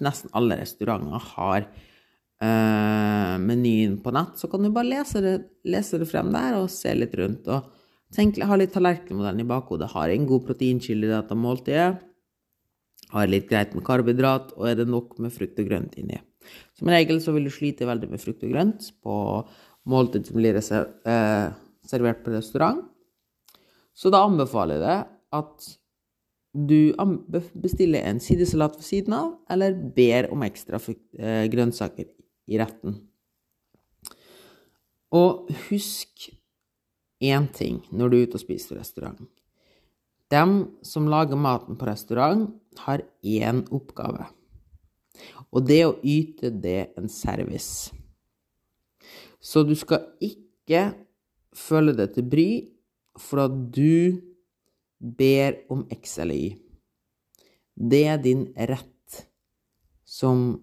Nesten 0.04 0.32
alle 0.38 0.60
restauranter 0.60 1.25
har 1.34 1.66
øh, 1.66 3.36
menyen 3.42 3.98
på 4.04 4.13
nett, 4.13 4.38
så 4.38 4.50
kan 4.52 4.63
du 4.63 4.70
bare 4.75 4.92
lese 4.92 5.22
det, 5.24 5.38
lese 5.66 5.98
det, 5.98 6.10
frem 6.12 6.30
der 6.36 6.60
og 6.60 6.70
se 6.72 6.94
litt 6.94 7.16
rundt. 7.18 7.48
og 7.48 7.83
tenk, 8.15 8.39
Ha 8.41 8.58
litt 8.60 8.74
tallerkenmodellen 8.75 9.43
i 9.43 9.50
bakhodet. 9.50 9.91
Har 9.93 10.10
en 10.13 10.27
god 10.29 10.46
proteinkilde 10.48 11.10
i 11.10 11.13
dette 11.13 11.38
måltidet? 11.38 11.89
Har 13.13 13.29
litt 13.29 13.50
greit 13.50 13.75
med 13.75 13.86
karbohydrat? 13.86 14.55
Og 14.58 14.70
er 14.70 14.79
det 14.79 14.88
nok 14.89 15.17
med 15.22 15.34
frukt 15.34 15.60
og 15.62 15.70
grønt 15.70 15.98
inni? 16.01 16.20
Som 16.77 16.89
regel 16.91 17.22
så 17.24 17.34
vil 17.36 17.48
du 17.48 17.53
slite 17.53 17.88
veldig 17.88 18.10
med 18.12 18.22
frukt 18.22 18.43
og 18.43 18.51
grønt 18.51 18.89
på 19.03 19.15
måltid 19.89 20.27
som 20.27 20.39
blir 20.39 20.58
eh, 20.58 21.48
servert 21.88 22.24
på 22.24 22.34
restaurant. 22.34 22.84
Så 23.93 24.10
da 24.13 24.24
anbefaler 24.25 24.79
jeg 24.79 24.86
deg 24.86 25.10
at 25.39 25.72
du 26.53 26.93
bestiller 27.58 28.05
en 28.05 28.20
sidesalat 28.22 28.75
ved 28.77 28.86
siden 28.86 29.15
av, 29.17 29.32
eller 29.50 29.74
ber 29.96 30.29
om 30.34 30.43
ekstra 30.46 30.77
eh, 30.77 31.46
grønnsaker 31.50 32.12
i 32.50 32.60
retten. 32.62 33.00
Og 35.13 35.50
husk 35.70 36.29
én 37.22 37.48
ting 37.53 37.82
når 37.91 38.10
du 38.10 38.17
er 38.17 38.27
ute 38.27 38.39
og 38.39 38.43
spiser 38.43 38.79
restaurant. 38.79 39.22
De 40.34 40.43
som 40.86 41.10
lager 41.12 41.38
maten 41.38 41.77
på 41.77 41.86
restaurant, 41.86 42.50
har 42.86 43.03
én 43.22 43.62
oppgave. 43.70 44.25
Og 45.53 45.67
det 45.67 45.79
er 45.84 45.91
å 45.91 46.00
yte 46.01 46.50
det 46.50 46.93
en 46.98 47.10
service. 47.12 47.93
Så 49.43 49.62
du 49.67 49.75
skal 49.77 50.08
ikke 50.24 50.93
føle 51.53 51.93
deg 51.93 52.15
til 52.15 52.25
bry 52.25 52.48
for 53.20 53.43
at 53.46 53.58
du 53.75 54.17
ber 54.98 55.60
om 55.74 55.84
X 55.93 56.17
eller 56.24 56.39
Y. 56.39 56.51
Det 57.75 58.03
er 58.08 58.22
din 58.24 58.48
rett 58.55 59.25
som 60.05 60.55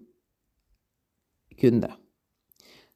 kunde. 1.61 1.91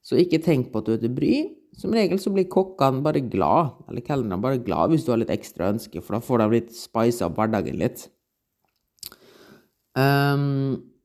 Så 0.05 0.19
ikke 0.19 0.41
tenk 0.43 0.71
på 0.71 0.81
at 0.81 0.89
du 0.89 0.95
er 0.95 1.01
til 1.03 1.13
bry. 1.15 1.35
Som 1.75 1.93
regel 1.95 2.19
så 2.21 2.31
blir 2.31 2.47
kokkene 2.51 3.03
bare 3.03 3.21
glad, 3.21 3.81
eller 3.89 4.03
kelnerne 4.05 4.41
bare 4.41 4.61
glad 4.63 4.93
hvis 4.93 5.05
du 5.05 5.11
har 5.11 5.19
litt 5.19 5.33
ekstra 5.33 5.73
ønske, 5.73 6.01
for 6.01 6.15
da 6.15 6.23
får 6.23 6.41
de 6.41 6.51
litt 6.53 6.75
spice 6.75 7.25
opp 7.25 7.35
hverdagen 7.39 7.79
litt. 7.81 8.07
Um, 9.95 10.95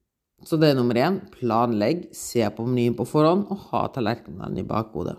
så 0.47 0.57
det 0.57 0.71
er 0.71 0.79
nummer 0.79 0.99
én. 0.99 1.19
Planlegg, 1.35 2.09
se 2.17 2.47
på 2.55 2.65
menyen 2.67 2.97
på 2.99 3.07
forhånd 3.09 3.51
og 3.51 3.67
ha 3.71 3.85
tallerkenene 3.93 4.63
i 4.63 4.67
bakhodet. 4.67 5.19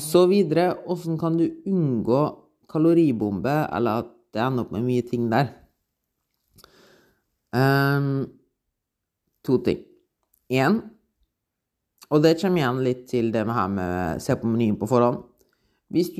Så 0.00 0.24
videre, 0.26 0.72
åssen 0.90 1.18
kan 1.20 1.36
du 1.38 1.46
unngå 1.68 2.22
kaloribombe, 2.68 3.54
eller 3.72 4.02
at 4.02 4.12
det 4.34 4.42
ender 4.42 4.66
opp 4.66 4.72
med 4.74 4.84
mye 4.88 5.04
ting 5.06 5.28
der? 5.30 5.52
Um, 7.54 8.26
to 9.46 9.60
ting. 9.64 9.84
Én, 10.50 10.82
og 12.08 12.22
det 12.24 12.36
kommer 12.40 12.62
igjen 12.62 12.84
litt 12.84 13.02
til 13.10 13.32
det 13.34 13.44
med 13.46 13.56
her 13.56 13.72
med 13.72 14.22
se 14.24 14.36
på 14.38 14.48
menyen 14.48 14.78
på 14.80 14.88
forhånd. 14.88 15.24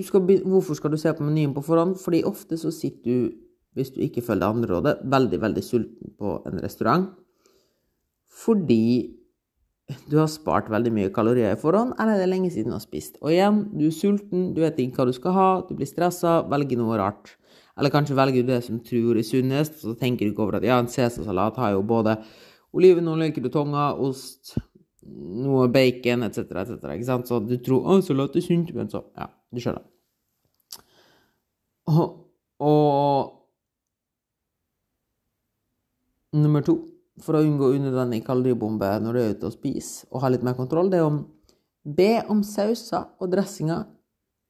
Skal, 0.05 0.25
hvorfor 0.49 0.77
skal 0.77 0.93
du 0.93 0.99
se 1.01 1.13
på 1.17 1.25
menyen 1.25 1.55
på 1.57 1.65
forhånd? 1.65 1.97
Fordi 2.01 2.23
ofte 2.29 2.57
så 2.61 2.73
sitter 2.73 3.09
du, 3.09 3.31
hvis 3.77 3.93
du 3.95 4.03
ikke 4.05 4.25
følger 4.25 4.45
det 4.45 4.51
andre 4.53 4.75
rådet, 4.75 4.99
veldig, 5.05 5.41
veldig 5.45 5.65
sulten 5.65 6.13
på 6.19 6.41
en 6.49 6.61
restaurant 6.65 7.09
fordi 8.39 9.19
du 10.11 10.19
har 10.21 10.29
spart 10.31 10.69
veldig 10.71 10.91
mye 10.93 11.13
kalorier 11.15 11.55
i 11.55 11.59
forhånd, 11.59 11.95
eller 11.97 12.19
det 12.19 12.27
er 12.27 12.31
lenge 12.31 12.51
siden 12.53 12.73
du 12.73 12.77
har 12.77 12.85
spist. 12.85 13.17
Og 13.23 13.33
igjen, 13.33 13.63
du 13.73 13.87
er 13.89 13.95
sulten, 13.97 14.51
du 14.55 14.61
vet 14.61 14.79
ikke 14.83 15.01
hva 15.01 15.09
du 15.09 15.15
skal 15.17 15.35
ha, 15.37 15.49
du 15.65 15.73
blir 15.79 15.89
stressa, 15.89 16.43
velger 16.51 16.81
noe 16.81 16.99
rart. 17.01 17.33
Eller 17.79 17.95
kanskje 17.95 18.19
velger 18.19 18.45
du 18.45 18.53
det 18.53 18.61
som 18.67 18.83
tror 18.85 19.17
er 19.17 19.27
sunnest, 19.27 19.81
så 19.81 19.95
tenker 19.99 20.27
du 20.27 20.35
ikke 20.35 20.45
over 20.45 20.59
at 20.59 20.67
ja, 20.67 20.77
en 20.83 20.91
cæsarsalat 20.93 21.59
har 21.63 21.73
jo 21.77 21.85
både 21.89 22.19
olivenolje, 22.77 23.49
tonga, 23.55 23.93
ost, 23.97 24.59
noe 25.45 25.69
bacon 25.73 26.27
etc., 26.27 26.45
etc. 26.63 26.93
Ikke 26.95 27.09
sant? 27.09 27.29
Så 27.31 27.41
du 27.45 27.57
tror 27.65 27.87
å, 27.87 27.99
salat 28.05 28.37
er 28.37 28.45
sunt, 28.45 28.75
men 28.77 28.91
så 28.93 29.05
Ja, 29.17 29.29
du 29.53 29.63
skjønner. 29.63 29.85
Og, 31.89 32.15
og 32.61 33.35
Nummer 36.37 36.61
to 36.61 36.77
for 37.25 37.39
å 37.39 37.43
unngå 37.43 37.73
unødvendig 37.75 38.21
kaloribombe 38.27 38.91
når 39.03 39.17
du 39.17 39.21
er 39.21 39.33
ute 39.35 39.49
og 39.49 39.55
spiser, 39.57 40.07
og 40.13 40.23
ha 40.23 40.31
litt 40.31 40.45
mer 40.47 40.55
kontroll, 40.59 40.91
det 40.93 41.01
er 41.01 41.07
å 41.09 41.23
be 41.99 42.11
om 42.31 42.45
sauser 42.47 43.09
og 43.19 43.33
dressinger 43.33 43.87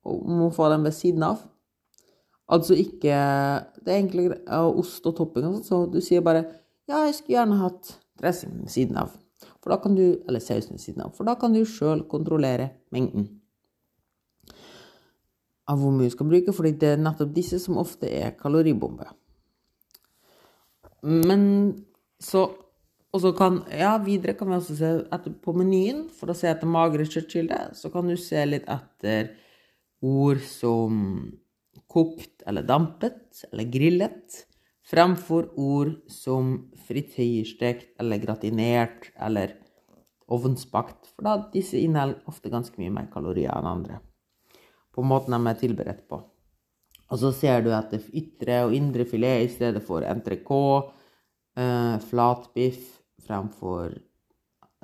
og 0.08 0.26
må 0.28 0.50
få 0.54 0.68
dem 0.72 0.84
ved 0.88 0.96
siden 0.96 1.24
av. 1.26 1.40
Altså 2.48 2.76
ikke 2.80 3.14
Det 3.84 3.92
er 3.92 3.98
egentlig 3.98 4.30
ost 4.48 5.06
og 5.06 5.16
topping 5.18 5.46
og 5.48 5.58
sånn, 5.58 5.64
så 5.64 5.80
du 5.92 6.00
sier 6.00 6.24
bare 6.24 6.46
'Ja, 6.88 7.04
jeg 7.04 7.14
skulle 7.14 7.36
gjerne 7.36 7.60
hatt 7.60 7.98
dressing 8.20 8.60
ved 8.60 8.70
siden 8.72 8.96
av'. 8.96 9.16
For 9.68 9.76
da 9.76 9.82
kan 9.84 9.96
du, 9.98 10.22
eller 10.24 10.40
sausen 10.40 10.78
ved 10.78 10.80
siden 10.80 11.02
av. 11.04 11.10
For 11.12 11.28
da 11.28 11.34
kan 11.36 11.52
du 11.52 11.60
sjøl 11.68 12.06
kontrollere 12.08 12.70
mengden 12.94 13.26
av 15.68 15.82
hvor 15.82 15.92
mye 15.92 16.08
du 16.08 16.14
skal 16.14 16.30
bruke, 16.30 16.54
fordi 16.56 16.70
det 16.80 16.94
er 16.94 17.02
nettopp 17.02 17.34
disse 17.36 17.58
som 17.60 17.76
ofte 17.76 18.08
er 18.08 18.32
kaloribombe. 18.38 19.04
Men 21.04 21.42
så 22.16 22.46
og 23.08 23.22
så 23.22 23.34
kan, 23.36 23.62
ja, 23.72 23.94
Videre 24.04 24.34
kan 24.36 24.48
vi 24.50 24.56
også 24.56 24.74
se 24.76 24.88
etter 25.12 25.36
på 25.44 25.52
menyen. 25.56 26.06
For 26.16 26.32
å 26.32 26.36
se 26.36 26.48
etter 26.48 26.68
magre 26.68 27.06
kjøttkilder, 27.08 27.74
så 27.76 27.92
kan 27.92 28.08
du 28.08 28.16
se 28.20 28.42
litt 28.48 28.68
etter 28.68 29.34
ord 30.04 30.40
som 30.44 30.98
kokt 31.88 32.44
eller 32.48 32.64
dampet 32.68 33.46
eller 33.50 33.68
grillet, 33.72 34.42
fremfor 34.88 35.50
ord 35.60 35.94
som 36.10 36.70
frityrstekt 36.86 37.98
eller 38.00 38.22
gratinert 38.22 39.10
eller 39.16 39.54
ovnsbakt. 40.28 41.12
For 41.14 41.26
da 41.26 41.36
disse 41.52 41.80
inneholder 41.80 42.24
ofte 42.30 42.52
ganske 42.52 42.80
mye 42.80 42.94
mer 42.94 43.08
kalorier 43.12 43.52
enn 43.52 43.68
andre. 43.68 44.00
På 44.94 45.04
måten 45.04 45.36
de 45.36 45.50
er 45.50 45.60
tilberedt 45.60 46.06
på. 46.10 46.22
Og 47.08 47.20
så 47.20 47.32
ser 47.32 47.62
du 47.64 47.70
etter 47.72 48.04
ytre 48.16 48.62
og 48.66 48.74
indre 48.76 49.06
filet 49.08 49.46
i 49.46 49.52
stedet 49.52 49.80
for 49.84 50.04
entrecôte 50.04 50.90
eh, 51.56 51.96
flatbiff 52.04 52.98
fremfor 53.24 53.94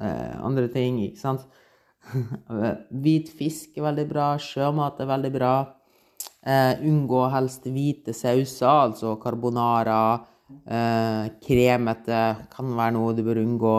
eh, 0.01 0.35
andre 0.41 0.69
ting, 0.73 1.03
ikke 1.05 1.21
sant. 1.21 1.45
Hvit 3.05 3.31
fisk 3.33 3.77
er 3.79 3.89
veldig 3.89 4.07
bra, 4.09 4.29
sjømat 4.41 5.01
er 5.01 5.11
veldig 5.11 5.33
bra. 5.37 5.55
Eh, 6.45 6.83
unngå 6.85 7.23
helst 7.33 7.65
hvite 7.73 8.13
sauser, 8.13 8.69
altså 8.69 9.15
carbonara. 9.23 10.01
Eh, 10.69 11.31
kremete 11.41 12.25
kan 12.53 12.75
være 12.77 12.95
noe 12.99 13.15
du 13.17 13.23
bør 13.25 13.41
unngå. 13.41 13.77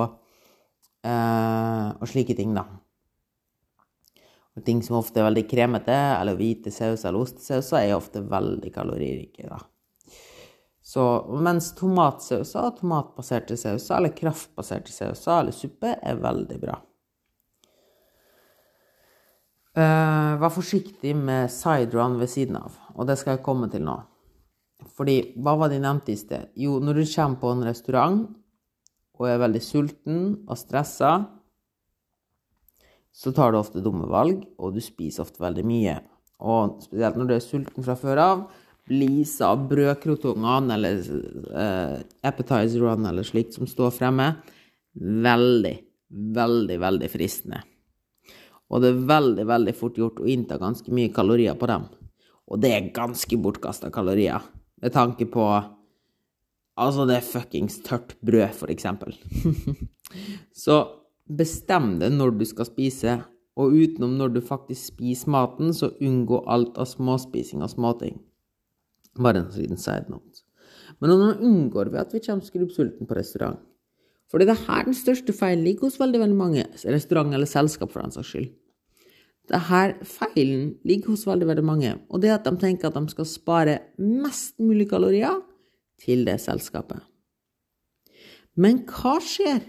eh, 1.05 1.89
og 2.01 2.07
slike 2.09 2.33
ting, 2.33 2.55
da. 2.57 2.63
Og 4.57 4.63
ting 4.65 4.81
som 4.81 4.97
ofte 4.97 5.19
er 5.19 5.27
veldig 5.27 5.43
kremete, 5.51 5.93
eller 5.93 6.37
hvite 6.39 6.71
sauser 6.73 7.11
eller 7.11 7.21
ostesauser, 7.21 7.83
er 7.83 7.93
ofte 7.93 8.23
veldig 8.25 8.71
kaloririke, 8.73 9.45
da. 9.51 9.59
Så 10.85 11.03
mens 11.41 11.71
tomatsauser, 11.77 12.71
tomatbaserte 12.79 13.57
sauser 13.57 13.97
eller 13.97 14.13
kraftbaserte 14.17 14.93
sauser 14.93 15.39
eller 15.39 15.53
suppe 15.53 15.95
er 16.01 16.21
veldig 16.21 16.59
bra. 16.61 16.79
Uh, 19.75 20.37
vær 20.39 20.53
forsiktig 20.55 21.11
med 21.19 21.51
siderun 21.51 22.15
ved 22.21 22.29
siden 22.31 22.55
av, 22.61 22.77
og 22.95 23.09
det 23.09 23.17
skal 23.19 23.35
jeg 23.35 23.43
komme 23.43 23.67
til 23.67 23.83
nå. 23.83 23.97
Fordi, 24.95 25.17
hva 25.35 25.57
var 25.59 25.67
det 25.67 25.81
jeg 25.81 25.83
nevnte 25.83 26.13
i 26.13 26.19
sted? 26.19 26.51
Jo, 26.55 26.77
når 26.79 27.01
du 27.01 27.09
kommer 27.09 27.41
på 27.41 27.51
en 27.51 27.65
restaurant 27.67 28.21
og 29.19 29.27
er 29.27 29.41
veldig 29.41 29.61
sulten 29.63 30.21
og 30.47 30.59
stressa, 30.59 31.11
så 33.15 33.31
tar 33.35 33.51
du 33.51 33.59
ofte 33.59 33.83
dumme 33.83 34.07
valg, 34.11 34.43
og 34.59 34.75
du 34.75 34.81
spiser 34.83 35.23
ofte 35.23 35.43
veldig 35.43 35.67
mye. 35.67 35.97
Og 36.43 36.79
spesielt 36.83 37.19
når 37.19 37.29
du 37.29 37.35
er 37.35 37.43
sulten 37.43 37.83
fra 37.83 37.95
før 37.99 38.23
av, 38.23 38.47
blisa 38.87 39.51
av 39.51 39.67
brødkrotongene 39.67 40.75
eller 40.75 40.99
uh, 41.51 42.79
run 42.79 43.07
eller 43.11 43.27
slikt 43.27 43.55
som 43.59 43.67
står 43.67 43.95
fremme, 43.95 44.33
veldig, 44.95 45.77
veldig, 46.35 46.79
veldig 46.79 47.11
fristende. 47.11 47.63
Og 48.71 48.81
det 48.81 48.91
er 48.91 49.05
veldig, 49.11 49.45
veldig 49.47 49.75
fort 49.77 49.97
gjort 49.99 50.21
å 50.21 50.27
innta 50.29 50.57
ganske 50.61 50.91
mye 50.93 51.13
kalorier 51.13 51.57
på 51.59 51.69
dem. 51.69 51.85
Og 52.49 52.61
det 52.61 52.71
er 52.73 52.91
ganske 52.95 53.37
bortkasta 53.41 53.91
kalorier, 53.93 54.43
med 54.81 54.93
tanke 54.93 55.29
på 55.29 55.47
Altså, 56.75 57.05
det 57.07 57.15
er 57.15 57.23
fuckings 57.23 57.77
tørt 57.85 58.17
brød, 58.19 58.51
for 58.51 58.67
eksempel. 58.67 59.13
så 60.65 60.81
bestem 61.23 61.93
deg 62.01 62.11
når 62.17 62.33
du 62.35 62.43
skal 62.49 62.67
spise, 62.67 63.13
og 63.55 63.71
utenom 63.71 64.17
når 64.19 64.33
du 64.35 64.41
faktisk 64.43 64.89
spiser 64.91 65.31
maten, 65.31 65.71
så 65.71 65.93
unngå 66.03 66.41
alt 66.51 66.75
av 66.75 66.89
småspising 66.91 67.63
og 67.63 67.71
småting. 67.71 68.17
Bare 69.15 69.45
en 69.45 69.53
liten 69.55 69.79
side 69.79 70.11
note. 70.11 70.43
Men 70.99 71.15
nå 71.15 71.31
unngår 71.47 71.93
vi 71.93 72.01
at 72.01 72.11
vi 72.11 72.21
kommer 72.27 72.43
skrubbsulten 72.43 73.07
på 73.07 73.15
restaurant. 73.15 73.63
Fordi 74.35 74.49
det 74.49 74.51
er 74.51 74.65
her 74.67 74.83
den 74.83 74.95
største 74.97 75.31
feilen 75.31 75.61
ligger 75.63 75.87
hos 75.87 75.95
veldig, 75.95 76.19
veldig 76.19 76.35
mange 76.35 76.63
restaurant 76.91 77.31
eller 77.31 77.47
selskap, 77.47 77.93
for 77.93 78.03
den 78.03 78.11
saks 78.11 78.33
skyld. 78.33 78.49
Det 79.47 79.61
her 79.69 79.93
feilen 80.03 80.73
ligger 80.83 81.13
hos 81.13 81.23
veldig, 81.23 81.47
veldig 81.47 81.63
mange, 81.63 81.93
og 82.09 82.19
det 82.19 82.33
er 82.33 82.33
at 82.35 82.49
de 82.49 82.51
tenker 82.59 82.89
at 82.89 82.97
de 82.99 83.13
skal 83.13 83.29
spare 83.31 83.77
mest 83.95 84.59
mulig 84.59 84.89
kalorier 84.89 85.39
til 86.03 86.25
det 86.27 86.35
selskapet. 86.43 86.99
Men 88.59 88.81
hva 88.89 89.13
skjer? 89.23 89.61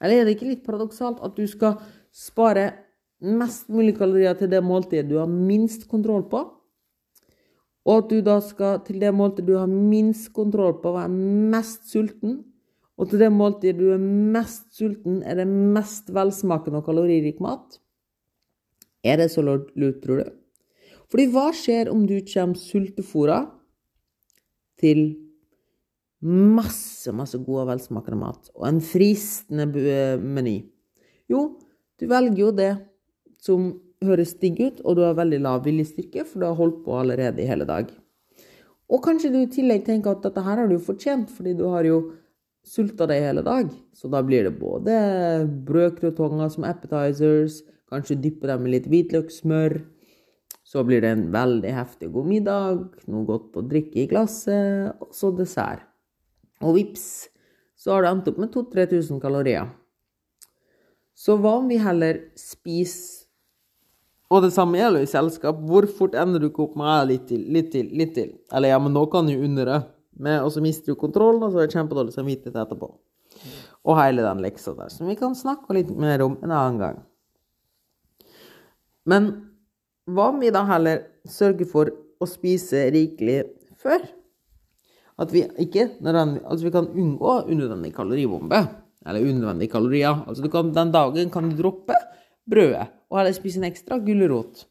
Eller 0.00 0.22
er 0.22 0.24
det 0.24 0.38
ikke 0.38 0.48
litt 0.48 0.64
paradoksalt 0.64 1.20
at 1.20 1.36
du 1.36 1.44
skal 1.44 1.76
spare 2.08 2.70
mest 3.20 3.68
mulig 3.68 3.98
kalorier 3.98 4.32
til 4.32 4.48
det 4.48 4.62
måltidet 4.64 5.10
du 5.10 5.18
har 5.20 5.28
minst 5.28 5.84
kontroll 5.92 6.24
på? 6.32 6.46
Og 7.84 7.98
at 7.98 8.08
du 8.08 8.24
da 8.24 8.40
skal 8.40 8.80
til 8.88 8.96
det 9.04 9.12
måltidet 9.12 9.52
du 9.52 9.58
har 9.60 9.68
minst 9.68 10.32
kontroll 10.32 10.78
på, 10.80 10.96
være 10.96 11.12
mest 11.52 11.92
sulten? 11.92 12.46
Og 13.00 13.08
til 13.08 13.22
det 13.22 13.30
måltidet 13.32 13.78
du 13.80 13.94
er 13.94 14.00
mest 14.00 14.66
sulten, 14.76 15.22
er 15.24 15.40
det 15.40 15.48
mest 15.48 16.10
velsmakende 16.12 16.82
og 16.82 16.88
kaloririk 16.90 17.40
mat? 17.40 17.78
Er 19.00 19.16
det 19.16 19.30
så 19.32 19.40
lurt, 19.40 19.72
tror 20.04 20.20
du? 20.20 20.28
Fordi 21.10 21.26
hva 21.32 21.48
skjer 21.56 21.88
om 21.90 22.04
du 22.06 22.18
kommer 22.28 22.60
sultefòra 22.60 23.40
til 24.80 25.00
masse, 26.20 27.08
masse 27.16 27.40
god 27.40 27.62
og 27.62 27.70
velsmakende 27.72 28.20
mat 28.20 28.52
og 28.52 28.68
en 28.68 28.82
fristende 28.84 29.64
meny? 30.20 30.58
Jo, 31.32 31.56
du 31.96 32.06
velger 32.10 32.44
jo 32.44 32.52
det 32.52 32.70
som 33.40 33.72
høres 34.04 34.36
digg 34.40 34.60
ut, 34.60 34.84
og 34.84 34.96
du 34.96 35.04
har 35.06 35.16
veldig 35.16 35.40
lav 35.40 35.64
viljestyrke, 35.64 36.26
for 36.28 36.40
du 36.40 36.48
har 36.50 36.56
holdt 36.60 36.84
på 36.84 37.00
allerede 37.00 37.40
i 37.40 37.48
hele 37.48 37.64
dag. 37.68 37.88
Og 38.90 39.02
kanskje 39.04 39.30
du 39.32 39.40
i 39.40 39.50
tillegg 39.50 39.84
tenker 39.86 40.12
at 40.12 40.24
dette 40.24 40.44
her 40.44 40.60
har 40.62 40.68
du 40.68 40.76
fortjent, 40.82 41.30
fordi 41.32 41.54
du 41.56 41.66
har 41.72 41.86
jo 41.88 42.00
sulta 42.70 43.08
deg 43.10 43.24
hele 43.24 43.42
dag. 43.46 43.70
Så 43.96 44.10
da 44.12 44.22
blir 44.24 44.46
det 44.46 44.58
både 44.60 44.94
brødkrotonger 45.66 46.52
som 46.52 46.66
appetizers, 46.68 47.60
kanskje 47.90 48.20
dyppe 48.22 48.50
dem 48.50 48.68
i 48.68 48.76
litt 48.76 48.86
hvitløkssmør. 48.90 49.80
Så 50.70 50.84
blir 50.86 51.02
det 51.02 51.10
en 51.10 51.26
veldig 51.34 51.72
heftig 51.74 52.12
god 52.14 52.28
middag, 52.30 52.82
noe 53.10 53.26
godt 53.26 53.58
å 53.58 53.66
drikke 53.66 54.04
i 54.04 54.08
glasset, 54.10 54.94
og 55.02 55.10
så 55.16 55.32
dessert. 55.34 55.82
Og 56.62 56.76
vips, 56.76 57.30
så 57.74 57.96
har 57.96 58.04
du 58.04 58.10
endt 58.10 58.28
opp 58.30 58.38
med 58.38 58.52
2000-3000 58.54 59.18
kalorier. 59.22 59.70
Så 61.16 61.34
hva 61.40 61.56
om 61.58 61.66
vi 61.68 61.80
heller 61.80 62.28
spiser 62.38 63.26
Og 64.30 64.44
det 64.44 64.52
samme 64.54 64.78
gjelder 64.78 65.02
i 65.02 65.08
selskap. 65.10 65.56
Hvor 65.66 65.88
fort 65.90 66.12
ender 66.14 66.38
du 66.38 66.44
ikke 66.46 66.62
opp 66.62 66.76
med 66.78 67.08
litt 67.10 67.24
til, 67.26 67.40
litt 67.50 67.72
til, 67.72 67.88
litt 67.98 68.12
til? 68.14 68.28
Eller 68.54 68.70
ja, 68.70 68.76
men 68.78 68.94
nå 68.94 69.02
kan 69.10 69.26
du 69.26 69.32
under 69.34 69.66
det 69.66 69.78
og 70.18 70.50
så 70.52 70.62
mister 70.64 70.92
du 70.92 70.98
kontrollen, 71.00 71.42
og 71.42 71.52
så 71.52 71.60
er 71.60 71.68
det 71.68 71.76
kjempedårlig 71.76 72.14
samvittighet 72.14 72.58
etterpå. 72.64 72.90
Og 73.88 73.96
hele 73.96 74.24
den 74.26 74.42
leksa 74.44 74.74
der, 74.76 74.90
som 74.92 75.08
vi 75.08 75.16
kan 75.16 75.36
snakke 75.38 75.76
litt 75.76 75.90
mer 75.96 76.22
om 76.24 76.36
en 76.42 76.52
annen 76.52 76.80
gang. 76.80 76.98
Men 79.08 79.30
hva 80.10 80.30
om 80.32 80.40
vi 80.42 80.52
da 80.52 80.64
heller 80.68 81.06
sørger 81.28 81.68
for 81.68 81.92
å 82.20 82.28
spise 82.28 82.88
rikelig 82.92 83.44
før? 83.80 84.04
At 85.20 85.32
vi 85.32 85.44
ikke 85.60 85.88
Altså, 86.00 86.64
vi 86.64 86.72
kan 86.72 86.88
unngå 86.88 87.44
unødvendig 87.48 87.94
kaloribombe. 87.94 88.60
Eller 89.06 89.24
unødvendige 89.24 89.72
kalorier. 89.72 90.24
Altså, 90.26 90.48
kan, 90.48 90.72
den 90.74 90.92
dagen 90.92 91.30
kan 91.30 91.48
du 91.48 91.56
droppe 91.56 91.96
brødet 92.50 92.88
og 93.10 93.18
heller 93.18 93.32
spise 93.34 93.60
en 93.60 93.68
ekstra 93.68 93.98
gulrot. 93.98 94.66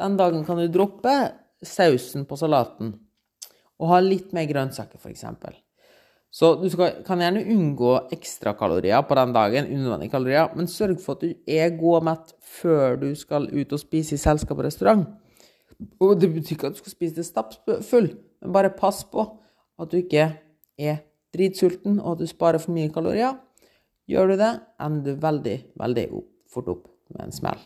Den 0.00 0.16
dagen 0.16 0.44
kan 0.44 0.58
du 0.60 0.68
droppe 0.72 1.12
sausen 1.62 2.24
på 2.24 2.36
salaten 2.36 2.94
og 3.80 3.90
ha 3.94 3.98
litt 4.04 4.34
mer 4.36 4.46
grønnsaker, 4.50 5.00
f.eks. 5.00 5.24
Så 6.30 6.52
du 6.60 6.68
skal, 6.70 7.00
kan 7.06 7.18
gjerne 7.18 7.42
unngå 7.50 7.94
ekstrakalorier 8.14 9.02
på 9.08 9.16
den 9.18 9.32
dagen, 9.34 9.70
unødvendige 9.72 10.12
kalorier, 10.12 10.52
men 10.54 10.70
sørg 10.70 11.00
for 11.02 11.18
at 11.18 11.24
du 11.24 11.32
er 11.50 11.72
god 11.78 11.96
og 11.98 12.06
mett 12.06 12.34
før 12.60 13.00
du 13.00 13.08
skal 13.18 13.48
ut 13.50 13.74
og 13.74 13.82
spise 13.82 14.14
i 14.14 14.22
selskap 14.22 14.60
og 14.60 14.68
restaurant. 14.68 15.08
Og 15.98 16.20
det 16.20 16.30
betyr 16.34 16.54
ikke 16.54 16.70
at 16.70 16.76
du 16.76 16.82
skal 16.84 16.94
spise 16.94 17.18
det 17.18 17.26
stappfull, 17.26 18.12
men 18.44 18.54
bare 18.54 18.70
pass 18.76 19.02
på 19.10 19.24
at 19.80 19.90
du 19.90 19.98
ikke 19.98 20.28
er 20.78 21.02
dritsulten, 21.34 21.98
og 21.98 22.14
at 22.14 22.22
du 22.22 22.30
sparer 22.30 22.62
for 22.62 22.76
mye 22.76 22.92
kalorier. 22.94 23.34
Gjør 24.10 24.32
du 24.32 24.38
det, 24.38 24.54
ender 24.82 25.06
du 25.06 25.22
veldig, 25.26 25.58
veldig 25.82 26.06
fort 26.50 26.70
opp 26.70 26.88
med 27.14 27.26
en 27.26 27.34
smell. 27.34 27.62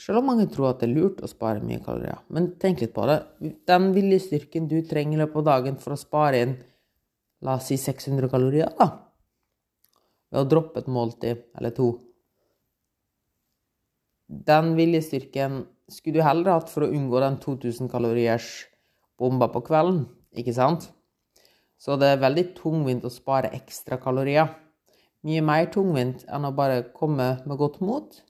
Selv 0.00 0.22
om 0.22 0.30
mange 0.30 0.48
tror 0.48 0.70
at 0.70 0.80
det 0.80 0.88
er 0.88 0.94
lurt 0.96 1.20
å 1.20 1.28
spare 1.28 1.60
mye 1.64 1.82
kalorier. 1.84 2.22
Men 2.32 2.54
tenk 2.60 2.80
litt 2.80 2.94
på 2.96 3.04
det. 3.10 3.18
Den 3.68 3.90
viljestyrken 3.92 4.68
du 4.70 4.78
trenger 4.88 5.18
i 5.18 5.20
løpet 5.20 5.42
av 5.42 5.48
dagen 5.50 5.76
for 5.82 5.94
å 5.94 6.00
spare 6.00 6.40
inn 6.46 6.54
la 7.42 7.58
oss 7.58 7.68
si 7.68 7.76
600 7.80 8.30
kalorier, 8.30 8.70
da, 8.78 8.86
ved 10.30 10.44
å 10.44 10.48
droppe 10.48 10.82
et 10.82 10.90
måltid 10.90 11.44
eller 11.58 11.74
to 11.76 11.92
Den 14.32 14.70
viljestyrken 14.78 15.58
skulle 15.92 16.22
du 16.22 16.24
heller 16.24 16.54
hatt 16.54 16.70
for 16.72 16.86
å 16.86 16.92
unngå 16.94 17.20
den 17.20 17.34
2000 17.42 17.90
kaloriers 17.92 18.46
bomba 19.20 19.50
på 19.52 19.60
kvelden, 19.66 20.06
ikke 20.32 20.54
sant? 20.56 20.86
Så 21.76 21.98
det 22.00 22.14
er 22.14 22.22
veldig 22.22 22.46
tungvint 22.56 23.04
å 23.04 23.10
spare 23.12 23.50
ekstra 23.52 23.98
kalorier. 24.00 24.48
Mye 25.26 25.42
mer 25.44 25.66
tungvint 25.74 26.22
enn 26.32 26.46
å 26.48 26.54
bare 26.56 26.86
komme 26.94 27.26
med 27.44 27.60
godt 27.60 27.82
mot 27.84 28.22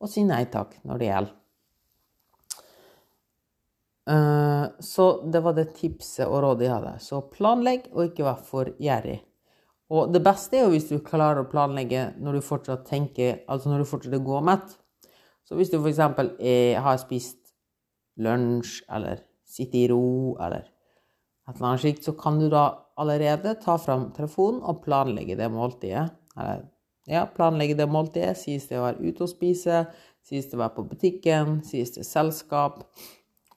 og 0.00 0.10
si 0.12 0.24
nei 0.26 0.44
takk 0.52 0.76
når 0.84 1.00
det 1.00 1.10
gjelder. 1.10 1.34
Uh, 4.06 4.70
så 4.78 5.06
det 5.26 5.40
var 5.42 5.56
det 5.56 5.72
tipset 5.74 6.28
og 6.28 6.44
rådet 6.44 6.68
jeg 6.68 6.74
hadde. 6.76 6.92
Så 7.02 7.22
planlegg, 7.32 7.88
og 7.94 8.10
ikke 8.10 8.26
vær 8.26 8.44
for 8.46 8.70
gjerrig. 8.82 9.18
Og 9.90 10.12
det 10.14 10.22
beste 10.22 10.58
er 10.58 10.66
jo 10.66 10.74
hvis 10.74 10.88
du 10.90 10.98
klarer 11.06 11.42
å 11.42 11.50
planlegge 11.50 12.12
når 12.22 12.38
du 12.38 12.46
fortsatt 12.46 12.86
tenker, 12.88 13.42
altså 13.50 13.70
når 13.70 13.82
du 13.82 13.90
fortsatt 13.90 14.22
går 14.26 14.46
mett. 14.46 14.76
Så 15.46 15.58
hvis 15.58 15.70
du 15.70 15.78
f.eks. 15.78 16.00
har 16.82 17.02
spist 17.02 17.52
lunsj, 18.22 18.80
eller 18.90 19.22
sitter 19.46 19.84
i 19.84 19.90
ro, 19.92 20.34
eller 20.42 20.64
et 21.46 21.54
eller 21.54 21.68
annet 21.68 21.84
slikt, 21.84 22.06
så 22.06 22.16
kan 22.18 22.40
du 22.40 22.48
da 22.50 22.64
allerede 22.98 23.54
ta 23.62 23.76
fram 23.78 24.08
telefonen 24.16 24.62
og 24.66 24.82
planlegge 24.86 25.36
det 25.38 25.50
måltidet. 25.54 26.08
Eller 26.34 26.64
ja, 27.06 27.26
planlegge 27.30 27.76
det 27.78 27.88
måltidet. 27.90 28.36
Sies 28.40 28.66
det 28.70 28.78
å 28.80 28.86
være 28.86 29.04
ute 29.04 29.26
og 29.26 29.30
spise, 29.30 29.84
sies 30.26 30.48
det 30.50 30.58
å 30.58 30.62
være 30.64 30.76
på 30.76 30.86
butikken, 30.90 31.60
sies 31.66 31.94
det 31.94 32.06
selskap. 32.08 32.82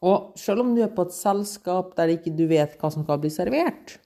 Og 0.06 0.38
selv 0.40 0.64
om 0.64 0.76
du 0.76 0.84
er 0.86 0.94
på 0.96 1.08
et 1.08 1.16
selskap 1.16 1.96
der 1.98 2.14
ikke 2.14 2.36
du 2.38 2.46
vet 2.50 2.78
hva 2.80 2.92
som 2.94 3.04
skal 3.04 3.20
bli 3.22 3.32
servert, 3.34 3.98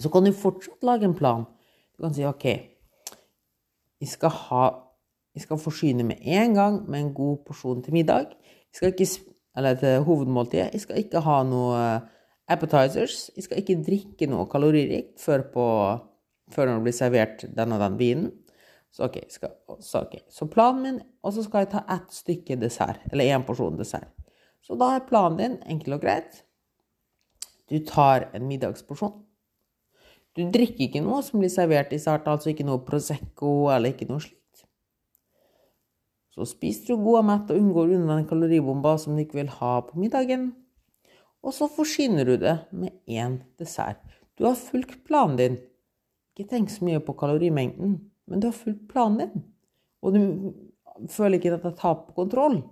så 0.00 0.08
kan 0.12 0.24
du 0.24 0.32
fortsatt 0.32 0.86
lage 0.86 1.04
en 1.08 1.16
plan. 1.18 1.44
Du 1.92 2.06
kan 2.06 2.14
si 2.16 2.24
OK, 2.26 2.46
jeg 4.02 4.10
skal, 4.10 4.32
ha, 4.48 4.62
jeg 5.36 5.44
skal 5.44 5.60
forsyne 5.62 6.06
med 6.06 6.24
en 6.24 6.56
gang 6.56 6.80
med 6.88 7.00
en 7.00 7.12
god 7.14 7.42
porsjon 7.46 7.84
til 7.84 7.94
middag. 7.94 8.32
Jeg 8.72 8.78
skal 8.78 8.94
ikke, 8.94 9.36
eller 9.58 9.76
til 9.78 10.06
hovedmåltidet. 10.08 10.72
Jeg 10.72 10.86
skal 10.86 11.02
ikke 11.04 11.22
ha 11.22 11.42
noe 11.46 11.82
appetizers. 12.50 13.28
Jeg 13.36 13.46
skal 13.46 13.60
ikke 13.60 13.82
drikke 13.84 14.30
noe 14.32 14.48
kaloririkt 14.50 15.20
før 15.22 15.44
på 15.52 15.66
før 16.52 16.68
når 16.68 16.80
det 16.80 16.86
blir 16.86 16.96
servert 16.96 17.44
den 17.56 17.74
og 17.74 17.80
den 17.80 17.98
vinen. 18.00 18.30
Så 18.92 19.06
ok, 19.08 19.18
skal, 19.32 19.54
så, 19.80 20.02
okay. 20.04 20.20
så 20.28 20.46
planen 20.52 20.82
min 20.82 20.98
Og 21.24 21.32
så 21.32 21.44
skal 21.46 21.64
jeg 21.64 21.72
ta 21.72 21.80
ett 21.94 22.12
stykke 22.12 22.58
dessert, 22.60 23.00
eller 23.12 23.30
én 23.32 23.44
porsjon 23.46 23.78
dessert. 23.78 24.10
Så 24.62 24.76
da 24.78 24.90
er 24.94 25.06
planen 25.06 25.38
din 25.38 25.54
enkel 25.70 25.96
og 25.96 26.02
greit. 26.04 26.42
Du 27.70 27.78
tar 27.88 28.28
en 28.36 28.44
middagsporsjon. 28.50 29.14
Du 30.36 30.44
drikker 30.52 30.86
ikke 30.86 31.02
noe 31.04 31.22
som 31.24 31.40
blir 31.40 31.50
servert 31.52 31.92
i 31.92 32.00
starten, 32.00 32.32
altså 32.32 32.52
ikke 32.52 32.66
noe 32.68 32.82
Prosecco 32.84 33.70
eller 33.72 33.92
ikke 33.92 34.08
noe 34.10 34.20
slikt. 34.20 34.38
Så 36.32 36.46
spiser 36.48 36.92
du 36.92 37.04
god 37.04 37.18
og 37.20 37.26
mett 37.28 37.50
og 37.52 37.60
unngår 37.60 37.92
den 37.92 38.28
kaloribomba 38.28 38.96
som 39.00 39.16
du 39.16 39.24
ikke 39.24 39.42
vil 39.42 39.52
ha 39.58 39.74
på 39.84 40.00
middagen. 40.00 40.50
Og 41.44 41.52
så 41.56 41.68
forsyner 41.68 42.28
du 42.28 42.36
det 42.40 42.54
med 42.72 42.94
én 43.08 43.40
dessert. 43.60 44.00
Du 44.38 44.46
har 44.46 44.56
fulgt 44.56 45.02
planen 45.04 45.36
din. 45.36 45.58
Ikke 46.32 46.48
tenk 46.54 46.70
så 46.72 46.86
mye 46.86 47.02
på 47.04 47.12
kalorimengden, 47.18 47.98
men 48.32 48.40
du 48.40 48.48
har 48.48 48.56
fulgt 48.56 48.88
planen 48.88 49.20
din. 49.20 49.42
Og 50.02 50.16
du 50.16 51.08
føler 51.12 51.38
ikke 51.38 51.52
at 51.54 51.66
det 51.68 51.76
på 51.76 52.16
kontroll. 52.16 52.62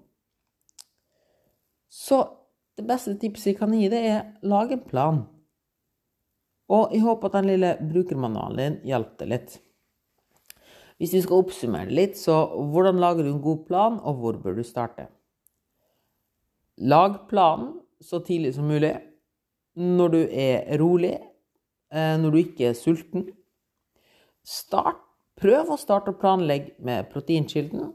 Så 1.90 2.22
det 2.78 2.86
beste 2.88 3.16
tipset 3.20 3.52
jeg 3.52 3.58
kan 3.58 3.74
gi 3.76 3.88
deg, 3.92 4.06
er 4.08 4.48
lag 4.48 4.72
en 4.72 4.86
plan. 4.88 5.20
Og 6.70 6.94
jeg 6.94 7.02
håper 7.04 7.28
at 7.28 7.36
den 7.40 7.50
lille 7.50 7.74
brukermanualen 7.82 8.60
din 8.60 8.78
hjelper 8.88 9.24
deg 9.24 9.32
litt. 9.34 9.56
Hvis 11.00 11.14
vi 11.16 11.22
skal 11.24 11.42
oppsummere 11.42 11.92
litt, 11.96 12.18
så 12.20 12.42
hvordan 12.72 13.00
lager 13.00 13.26
du 13.26 13.32
en 13.32 13.42
god 13.42 13.64
plan, 13.66 13.98
og 14.04 14.20
hvor 14.20 14.38
bør 14.40 14.58
du 14.60 14.64
starte? 14.66 15.08
Lag 16.80 17.26
planen 17.28 17.74
så 18.00 18.20
tidlig 18.24 18.54
som 18.56 18.68
mulig. 18.68 18.94
Når 19.80 20.12
du 20.14 20.20
er 20.24 20.78
rolig, 20.80 21.14
eh, 21.92 22.16
når 22.20 22.30
du 22.30 22.38
ikke 22.40 22.70
er 22.70 22.78
sulten. 22.78 23.26
Start, 24.44 25.00
prøv 25.40 25.72
å 25.72 25.80
starte 25.80 26.12
å 26.12 26.20
planlegge 26.20 26.76
med 26.84 27.08
proteinkilden. 27.12 27.90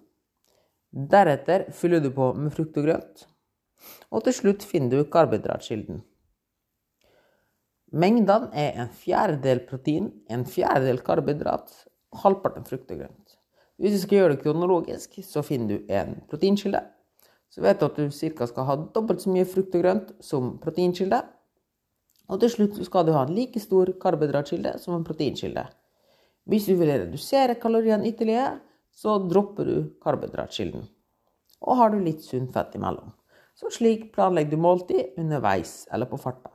Deretter 0.96 1.68
fyller 1.76 2.02
du 2.02 2.10
på 2.16 2.32
med 2.34 2.54
frukt 2.56 2.78
og 2.80 2.88
grønt. 2.88 3.26
Og 4.10 4.26
til 4.26 4.36
slutt 4.40 4.66
finner 4.66 5.04
du 5.04 5.10
karbohydratkilden. 5.12 6.02
Mengdene 7.96 8.50
er 8.58 8.80
en 8.82 8.90
fjerdedel 8.92 9.62
protein, 9.70 10.10
en 10.28 10.44
fjerdedel 10.50 11.00
karbohydrat 11.06 11.72
halvparten 12.24 12.66
frukt 12.68 12.92
og 12.92 13.04
grønt. 13.04 13.38
Hvis 13.80 13.96
du 13.96 14.02
skal 14.02 14.22
gjøre 14.22 14.36
det 14.36 14.44
kronologisk, 14.44 15.20
så 15.24 15.44
finner 15.44 15.76
du 15.76 15.94
en 15.94 16.18
proteinkilde. 16.32 16.82
Så 17.52 17.64
vet 17.64 17.80
du 17.80 17.86
at 17.88 17.98
du 18.00 18.10
ca. 18.10 18.48
skal 18.48 18.68
ha 18.68 18.76
dobbelt 18.96 19.22
så 19.24 19.32
mye 19.32 19.48
frukt 19.48 19.76
og 19.76 19.84
grønt 19.84 20.14
som 20.24 20.56
proteinkilde. 20.64 21.22
Og 22.32 22.40
til 22.42 22.52
slutt 22.52 22.80
skal 22.88 23.06
du 23.06 23.14
ha 23.14 23.26
en 23.28 23.36
like 23.36 23.60
stor 23.62 23.92
karbohydratkilde 24.02 24.78
som 24.82 24.96
en 24.96 25.06
proteinkilde. 25.08 25.68
Hvis 26.46 26.68
du 26.70 26.76
vil 26.78 26.92
redusere 26.92 27.58
kaloriene 27.62 28.08
ytterligere, 28.10 28.60
så 28.94 29.18
dropper 29.20 29.68
du 29.68 29.78
karbohydratkilden. 30.04 30.86
Og 31.66 31.80
har 31.80 31.92
du 31.92 32.00
litt 32.04 32.24
sunt 32.24 32.54
fett 32.54 32.76
imellom. 32.78 33.10
Så 33.56 33.72
slik 33.72 34.12
planlegger 34.16 34.56
du 34.56 34.62
måltid 34.62 35.18
underveis 35.20 35.86
eller 35.94 36.10
på 36.10 36.20
farta. 36.22 36.52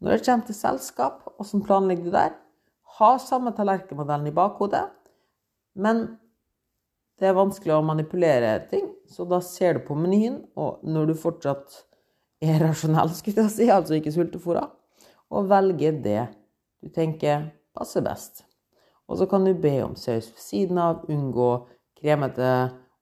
Når 0.00 0.12
det 0.12 0.26
kommer 0.26 0.46
til 0.46 0.58
selskap, 0.58 1.24
hvordan 1.36 1.64
planlegger 1.64 2.04
du 2.04 2.12
der? 2.14 2.36
Ha 2.98 3.10
samme 3.20 3.52
tallerkenmodellen 3.56 4.28
i 4.28 4.36
bakhodet, 4.36 4.84
men 5.76 6.06
det 7.20 7.30
er 7.30 7.36
vanskelig 7.36 7.74
å 7.76 7.84
manipulere 7.84 8.58
ting, 8.70 8.88
så 9.08 9.24
da 9.28 9.40
ser 9.44 9.78
du 9.78 9.86
på 9.88 9.96
menyen, 9.96 10.42
og 10.56 10.84
når 10.84 11.10
du 11.10 11.14
fortsatt 11.20 11.82
er 12.44 12.60
rasjonell, 12.60 13.12
skulle 13.16 13.46
jeg 13.46 13.54
si, 13.54 13.68
altså 13.72 13.96
ikke 13.96 14.12
sultefòra, 14.12 14.66
og 15.32 15.48
velger 15.50 15.96
det 16.04 16.26
du 16.84 16.92
tenker 16.92 17.48
passer 17.76 18.04
best. 18.04 18.44
Og 19.06 19.20
så 19.20 19.26
kan 19.30 19.44
du 19.46 19.52
be 19.54 19.78
om 19.84 19.94
saus 19.96 20.28
ved 20.32 20.42
siden 20.42 20.78
av, 20.82 21.04
unngå 21.10 21.50
kremete 22.00 22.50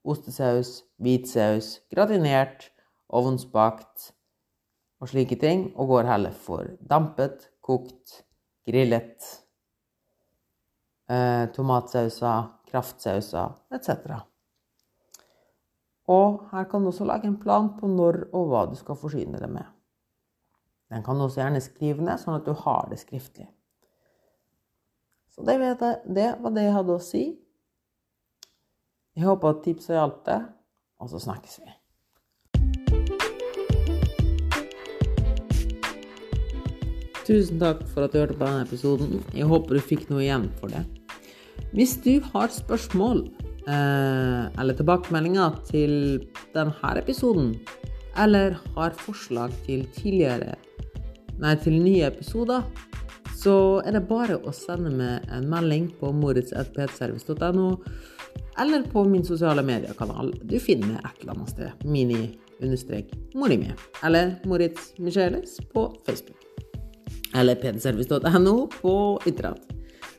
ostesaus, 0.04 0.82
hvitsaus, 1.00 1.78
gratinert, 1.92 2.68
ovnsbakt 3.08 4.10
og 5.00 5.10
slike 5.10 5.38
ting, 5.40 5.70
og 5.76 5.88
går 5.94 6.10
heller 6.10 6.36
for 6.36 6.68
dampet, 6.90 7.48
kokt, 7.64 8.20
grillet, 8.68 9.24
eh, 11.08 11.48
tomatsauser, 11.56 12.52
kraftsauser 12.68 13.56
etc. 13.74 14.20
Og 16.08 16.44
her 16.52 16.64
kan 16.68 16.84
du 16.84 16.92
også 16.92 17.06
lage 17.08 17.28
en 17.28 17.40
plan 17.40 17.70
på 17.78 17.88
når 17.88 18.26
og 18.32 18.50
hva 18.50 18.66
du 18.68 18.76
skal 18.76 18.98
forsyne 19.00 19.40
det 19.40 19.48
med. 19.50 19.64
Den 20.92 21.02
kan 21.02 21.16
du 21.16 21.24
også 21.24 21.40
gjerne 21.40 21.62
skrive 21.64 22.04
ned, 22.04 22.20
sånn 22.20 22.36
at 22.36 22.46
du 22.46 22.52
har 22.52 22.90
det 22.90 23.00
skriftlig. 23.00 23.48
Så 25.34 25.42
det, 25.42 25.56
jeg, 25.58 25.78
det 26.14 26.26
var 26.38 26.52
det 26.54 26.62
jeg 26.62 26.74
hadde 26.76 26.94
å 26.94 27.02
si. 27.02 27.22
Jeg 29.18 29.26
håper 29.26 29.50
at 29.50 29.64
tipset 29.64 29.96
hjalp 29.96 30.20
deg, 30.26 30.44
og 31.02 31.10
så 31.10 31.20
snakkes 31.22 31.56
vi. 31.62 31.72
Tusen 37.24 37.58
takk 37.58 37.82
for 37.88 38.04
at 38.04 38.12
du 38.12 38.20
hørte 38.20 38.36
på 38.36 38.44
denne 38.44 38.62
episoden. 38.66 39.22
Jeg 39.34 39.48
håper 39.50 39.78
du 39.78 39.82
fikk 39.82 40.06
noe 40.12 40.22
igjen 40.22 40.46
for 40.60 40.70
det. 40.70 40.84
Hvis 41.74 41.96
du 42.04 42.18
har 42.30 42.52
spørsmål 42.54 43.24
eh, 43.66 44.42
eller 44.60 44.78
tilbakemeldinger 44.78 45.56
til 45.66 45.94
denne 46.54 46.94
episoden, 47.00 47.56
eller 48.22 48.60
har 48.76 48.94
forslag 49.02 49.54
til 49.66 49.88
tidligere 49.96 50.54
Nei, 51.42 51.56
til 51.58 51.80
nye 51.82 52.06
episoder, 52.06 52.62
så 53.44 53.56
er 53.84 53.98
det 53.98 54.06
bare 54.08 54.38
å 54.40 54.52
sende 54.56 54.92
meg 54.94 55.26
en 55.32 55.48
melding 55.52 55.90
på 56.00 56.12
moritz.ptservice.no, 56.16 57.66
eller 58.62 58.86
på 58.88 59.04
min 59.08 59.26
sosiale 59.26 59.64
mediekanal. 59.66 60.32
Du 60.42 60.56
finner 60.62 60.94
meg 60.94 61.04
et 61.04 61.20
eller 61.22 61.36
annet 61.36 61.52
sted. 61.52 61.84
Mini-morimi. 61.84 63.74
Eller 64.06 64.38
Moritz 64.48 64.94
Micheles 64.98 65.58
på 65.74 65.90
Facebook 66.06 66.40
eller 67.34 67.54
pdservice.no 67.54 68.68
på 68.80 69.20
Internett. 69.26 69.62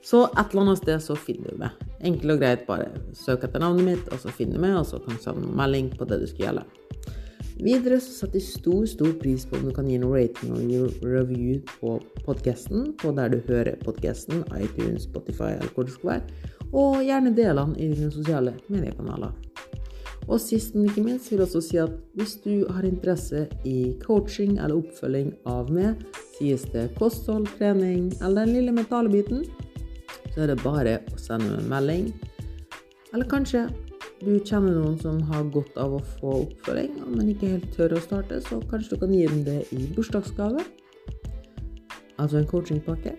Så 0.04 0.26
et 0.26 0.52
eller 0.52 0.62
annet 0.62 0.78
sted 0.78 1.02
så 1.02 1.16
finner 1.18 1.54
du 1.54 1.62
meg. 1.64 1.86
Enkelt 2.06 2.36
og 2.36 2.42
greit, 2.42 2.66
bare 2.68 2.92
søk 3.18 3.48
etter 3.48 3.64
navnet 3.64 3.88
mitt, 3.88 4.10
og 4.14 4.20
så 4.22 4.34
finner 4.36 4.60
du 4.60 4.66
meg, 4.68 4.76
og 4.78 4.86
så 4.86 5.00
kan 5.02 5.16
du 5.16 5.24
sende 5.24 5.54
melding 5.58 5.90
på 5.98 6.06
det 6.10 6.20
du 6.22 6.28
skal 6.30 6.50
gjelde. 6.50 6.66
Videre 7.56 8.02
så 8.04 8.12
setter 8.12 8.42
jeg 8.42 8.50
stor, 8.50 8.82
stor 8.90 9.14
pris 9.22 9.46
på 9.48 9.56
om 9.56 9.70
du 9.70 9.72
kan 9.76 9.88
gi 9.88 9.96
en 9.96 10.10
rating 10.12 10.52
og 10.52 11.06
review 11.08 11.62
på 11.80 11.94
podkasten, 12.26 12.90
på 13.00 13.14
der 13.16 13.32
du 13.32 13.40
hører 13.48 13.78
podkasten, 13.86 14.44
iTunes, 14.60 15.06
Spotify 15.08 15.54
eller 15.54 15.72
hvor 15.72 15.88
det 15.88 15.96
skal 15.96 16.10
være, 16.10 16.42
og 16.76 17.00
gjerne 17.06 17.32
del 17.38 17.62
den 17.62 17.76
i 17.80 17.88
dine 17.94 18.12
sosiale 18.12 18.58
mediekanaler. 18.68 19.32
Og 20.26 20.42
sist, 20.42 20.74
men 20.76 20.90
ikke 20.90 21.06
minst, 21.06 21.30
vil 21.32 21.40
jeg 21.40 21.46
også 21.46 21.62
si 21.62 21.80
at 21.80 21.96
hvis 22.18 22.36
du 22.44 22.66
har 22.74 22.84
interesse 22.88 23.46
i 23.64 23.94
coaching 24.02 24.58
eller 24.58 24.80
oppfølging 24.82 25.32
av 25.48 25.70
meg, 25.72 26.02
sies 26.36 26.66
det 26.74 26.90
kosthold, 27.00 27.48
trening 27.60 28.10
eller 28.20 28.44
den 28.44 28.56
lille 28.58 28.74
metallbiten, 28.76 29.46
så 30.34 30.44
er 30.44 30.52
det 30.52 30.64
bare 30.66 30.98
å 31.14 31.22
sende 31.22 31.54
meg 31.54 31.62
en 31.62 31.72
melding. 31.72 32.08
Eller 33.14 33.30
kanskje 33.32 33.68
du 34.26 34.34
kjenner 34.42 34.74
noen 34.74 34.98
som 35.00 35.22
har 35.30 35.46
godt 35.54 35.78
av 35.82 35.94
å 35.98 36.02
få 36.18 36.34
oppfølging, 36.42 36.98
men 37.14 37.32
ikke 37.32 37.52
helt 37.54 37.70
tør 37.76 37.96
å 37.98 38.02
starte, 38.04 38.42
så 38.44 38.60
kanskje 38.72 38.96
du 38.96 39.04
kan 39.04 39.14
gi 39.14 39.24
dem 39.30 39.44
det 39.46 39.60
i 39.76 39.86
bursdagsgave. 39.96 40.66
Altså 42.22 42.40
en 42.40 42.50
coachingpakke. 42.50 43.16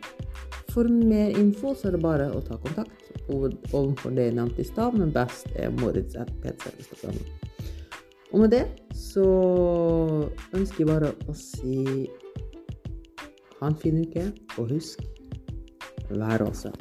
For 0.73 0.91
mer 0.91 1.37
info 1.39 1.73
så 1.73 1.89
er 1.89 1.97
det 1.97 2.03
bare 2.05 2.27
å 2.35 2.43
ta 2.45 2.59
kontakt 2.61 3.07
overfor 3.31 4.13
det 4.17 4.29
jeg 4.29 4.37
nevnte 4.37 4.61
i 4.61 4.69
stad, 4.69 4.99
men 4.99 5.15
best 5.15 5.49
er 5.55 5.73
moritz.ptservice.no. 5.79 7.23
Og 8.35 8.43
med 8.43 8.53
det 8.53 8.65
så 8.99 9.25
ønsker 10.53 10.83
jeg 10.83 10.91
bare 10.91 11.15
å 11.31 11.37
si 11.39 12.09
ha 13.61 13.71
en 13.71 13.79
fin 13.81 14.03
uke, 14.03 14.29
og 14.59 14.75
husk 14.75 15.01
vær 16.11 16.45
også. 16.45 16.75